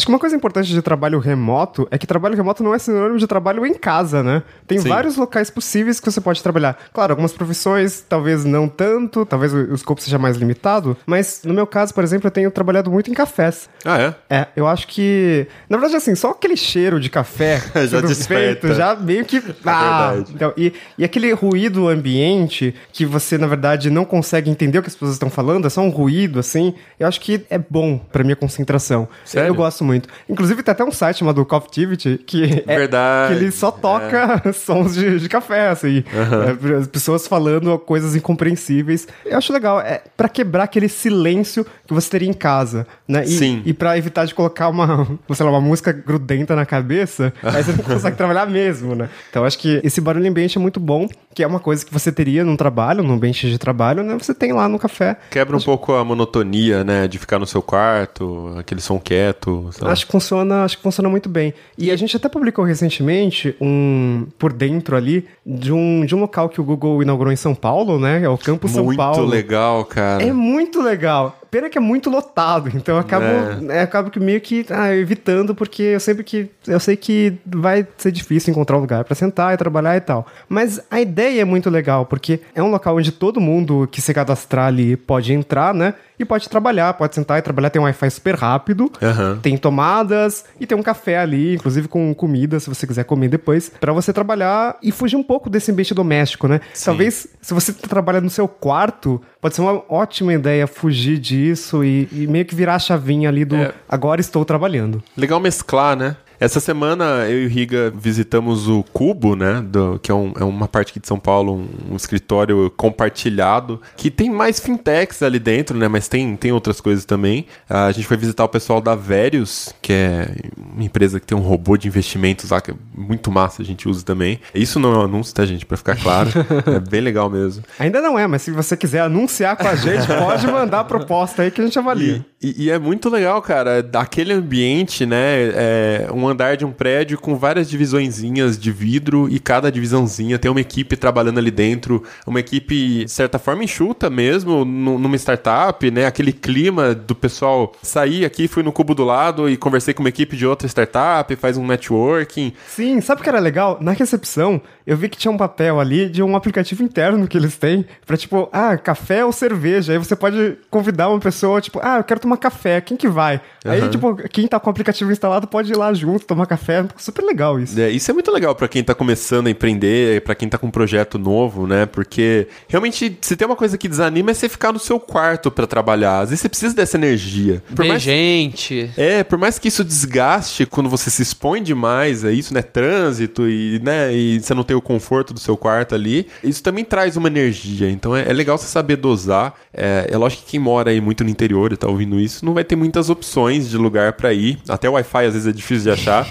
[0.00, 3.18] Acho que uma coisa importante de trabalho remoto é que trabalho remoto não é sinônimo
[3.18, 4.42] de trabalho em casa, né?
[4.66, 4.88] Tem Sim.
[4.88, 6.78] vários locais possíveis que você pode trabalhar.
[6.90, 11.66] Claro, algumas profissões, talvez não tanto, talvez o, escopo seja mais limitado, mas no meu
[11.66, 13.68] caso, por exemplo, eu tenho trabalhado muito em cafés.
[13.84, 14.14] ah, é?
[14.30, 15.46] É, eu acho que.
[15.68, 18.68] Na verdade, assim, só aquele cheiro de café Já desperta.
[18.68, 19.36] feito já meio que.
[19.66, 20.32] Ah, verdade.
[20.34, 24.88] então, e, e aquele ruído ambiente que você, na verdade, não consegue entender o que
[24.88, 28.24] as pessoas estão falando, é só um ruído, assim, eu acho que é bom pra
[28.24, 29.06] minha concentração.
[29.26, 29.48] Sério?
[29.48, 30.08] Eu gosto muito.
[30.28, 32.76] Inclusive, tem até um site chamado Coftivity que é.
[32.76, 36.04] Verdade, Que ele só toca sons de, de café, assim.
[36.06, 39.08] É, as pessoas falando coisas incompreensíveis.
[39.24, 39.80] Eu acho legal.
[39.80, 43.24] É pra quebrar aquele silêncio que você teria em casa, né?
[43.24, 43.62] E, Sim.
[43.64, 47.72] E pra evitar de colocar uma, sei lá, uma música grudenta na cabeça, aí você
[47.72, 49.08] não consegue trabalhar mesmo, né?
[49.28, 52.12] Então acho que esse barulho ambiente é muito bom, que é uma coisa que você
[52.12, 54.16] teria num trabalho, num ambiente de trabalho, né?
[54.18, 55.16] Você tem lá no café.
[55.30, 57.08] Quebra um pouco a monotonia, né?
[57.08, 59.69] De ficar no seu quarto, aquele som quieto.
[59.82, 61.54] Acho que funciona, acho que funciona muito bem.
[61.76, 66.48] E a gente até publicou recentemente um por dentro ali de um, de um local
[66.48, 68.22] que o Google inaugurou em São Paulo, né?
[68.22, 69.26] É o Campus São Muito Paulo.
[69.26, 70.22] legal, cara.
[70.22, 71.36] É muito legal.
[71.50, 73.24] Pena que é muito lotado, então eu acabo,
[73.72, 76.48] é, acabo que meio que ah, evitando, porque eu sempre que.
[76.64, 80.24] Eu sei que vai ser difícil encontrar um lugar pra sentar e trabalhar e tal.
[80.48, 84.14] Mas a ideia é muito legal, porque é um local onde todo mundo que se
[84.14, 85.94] cadastrar ali pode entrar, né?
[86.20, 87.70] E pode trabalhar, pode sentar e trabalhar.
[87.70, 89.38] Tem um Wi-Fi super rápido, Aham.
[89.42, 93.70] tem tomadas e tem um café ali, inclusive com comida, se você quiser comer depois,
[93.80, 96.60] pra você trabalhar e fugir um pouco desse ambiente doméstico, né?
[96.84, 102.08] Talvez, se você trabalha no seu quarto, pode ser uma ótima ideia fugir disso e,
[102.12, 103.72] e meio que virar a chavinha ali do É.
[103.88, 105.02] agora estou trabalhando.
[105.16, 106.16] Legal mesclar, né?
[106.40, 109.60] Essa semana eu e o Riga visitamos o Cubo, né?
[109.60, 113.80] do- que é, um- é uma parte aqui de São Paulo, um, um escritório compartilhado,
[113.96, 115.86] que tem mais fintechs ali dentro, né?
[115.86, 117.44] Mas tem, tem outras coisas também.
[117.68, 121.36] Ah, a gente foi visitar o pessoal da Verius, que é uma empresa que tem
[121.36, 124.40] um robô de investimentos lá, que é muito massa, a gente usa também.
[124.54, 125.66] Isso não é um anúncio, tá, gente?
[125.66, 126.30] Pra ficar claro.
[126.74, 127.62] é bem legal mesmo.
[127.78, 131.42] Ainda não é, mas se você quiser anunciar com a gente, pode mandar a proposta
[131.42, 132.24] aí que a gente avalia.
[132.42, 135.50] E, e- é muito legal, cara, daquele ambiente, né?
[135.54, 140.50] É um andar de um prédio com várias divisõezinhas de vidro e cada divisãozinha tem
[140.50, 145.90] uma equipe trabalhando ali dentro, uma equipe, de certa forma, enxuta mesmo, nu- numa startup,
[145.90, 146.06] né?
[146.06, 150.08] Aquele clima do pessoal sair aqui, fui no cubo do lado e conversei com uma
[150.08, 152.54] equipe de outra startup, faz um networking.
[152.68, 153.76] Sim, sabe o que era legal?
[153.82, 157.58] Na recepção, eu vi que tinha um papel ali de um aplicativo interno que eles
[157.58, 159.92] têm pra tipo, ah, café ou cerveja.
[159.92, 163.08] Aí você pode convidar uma pessoa, tipo, ah, eu quero tomar tomar café, quem que
[163.08, 163.40] vai?
[163.64, 166.86] Aí, tipo, quem tá com o aplicativo instalado pode ir lá junto, tomar café.
[166.96, 167.78] Super legal isso.
[167.78, 170.68] É, isso é muito legal pra quem tá começando a empreender, pra quem tá com
[170.68, 171.86] um projeto novo, né?
[171.86, 175.66] Porque realmente, se tem uma coisa que desanima é você ficar no seu quarto pra
[175.66, 176.20] trabalhar.
[176.20, 177.62] Às vezes você precisa dessa energia.
[177.74, 178.90] Por Ver mais gente.
[178.96, 182.62] É, por mais que isso desgaste quando você se expõe demais a isso, né?
[182.62, 184.14] Trânsito e, né?
[184.14, 187.90] E você não tem o conforto do seu quarto ali, isso também traz uma energia.
[187.90, 189.54] Então é, é legal você saber dosar.
[189.72, 192.54] É, é lógico que quem mora aí muito no interior e tá ouvindo isso, não
[192.54, 194.58] vai ter muitas opções de lugar pra ir.
[194.68, 196.26] Até o Wi-Fi às vezes é difícil de achar.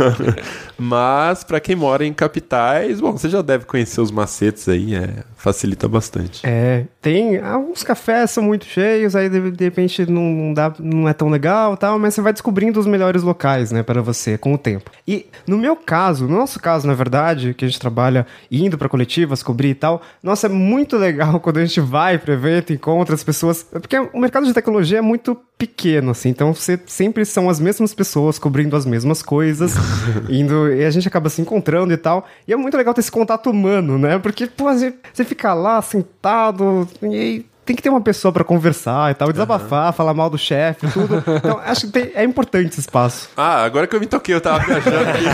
[0.78, 5.22] Mas pra quem mora em capitais, bom, você já deve conhecer os macetes aí, é,
[5.36, 6.40] facilita bastante.
[6.44, 7.38] É, tem.
[7.38, 11.76] Alguns cafés são muito cheios, aí de, de repente não, dá, não é tão legal
[11.76, 14.90] tal, mas você vai descobrindo os melhores locais, né, para você com o tempo.
[15.06, 18.88] E no meu caso, no nosso caso, na verdade, que a gente trabalha indo para
[18.88, 23.14] coletivas, cobrir e tal, nossa, é muito legal quando a gente vai pro evento, encontra
[23.14, 23.62] as pessoas.
[23.62, 25.13] Porque o mercado de tecnologia é muito
[25.56, 29.72] pequeno, assim, então você sempre são as mesmas pessoas cobrindo as mesmas coisas,
[30.28, 32.26] indo, e a gente acaba se encontrando e tal.
[32.46, 34.18] E é muito legal ter esse contato humano, né?
[34.18, 39.10] Porque, pô, você fica lá sentado e aí tem que ter uma pessoa pra conversar
[39.10, 41.24] e tal, desabafar, falar mal do chefe, tudo.
[41.36, 43.30] Então, acho que tem- é importante esse espaço.
[43.34, 45.24] Ah, agora que eu me toquei, eu tava viajando aqui.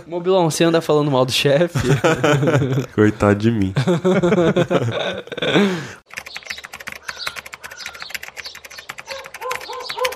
[0.08, 1.78] Mobilon, você anda falando mal do chefe?
[2.94, 3.74] Coitado de mim.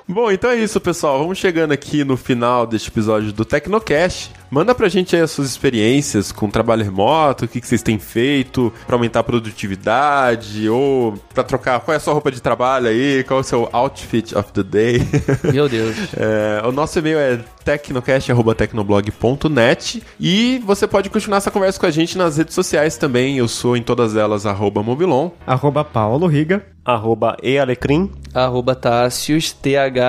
[0.09, 1.19] Bom, então é isso, pessoal.
[1.19, 4.31] Vamos chegando aqui no final deste episódio do Tecnocast.
[4.51, 7.99] Manda pra gente aí as suas experiências com trabalho remoto, o que, que vocês têm
[7.99, 12.87] feito pra aumentar a produtividade, ou pra trocar qual é a sua roupa de trabalho
[12.89, 15.03] aí, qual é o seu outfit of the day.
[15.53, 15.97] Meu Deus.
[16.17, 22.17] É, o nosso e-mail é tecnocast.tecnoblog.net e você pode continuar essa conversa com a gente
[22.17, 23.39] nas redes sociais também.
[23.39, 25.31] Eu sou em todas elas, arroba Mobilon.
[25.47, 26.65] Arroba Paulo Riga.
[26.85, 28.13] Arroba ealecrim.
[28.33, 30.07] Arroba Tássius, T-H-A-S-S-I-U-S.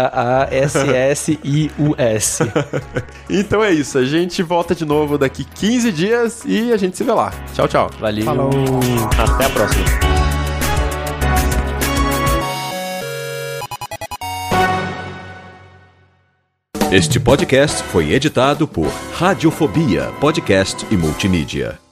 [3.30, 7.04] Então é isso, a gente volta de novo daqui 15 dias e a gente se
[7.04, 7.32] vê lá.
[7.56, 7.90] Tchau, tchau.
[7.98, 8.26] Valeu.
[8.26, 8.49] Falou.
[9.18, 9.86] Até a próxima.
[16.91, 21.86] Este podcast foi editado por Radiofobia, podcast e multimídia.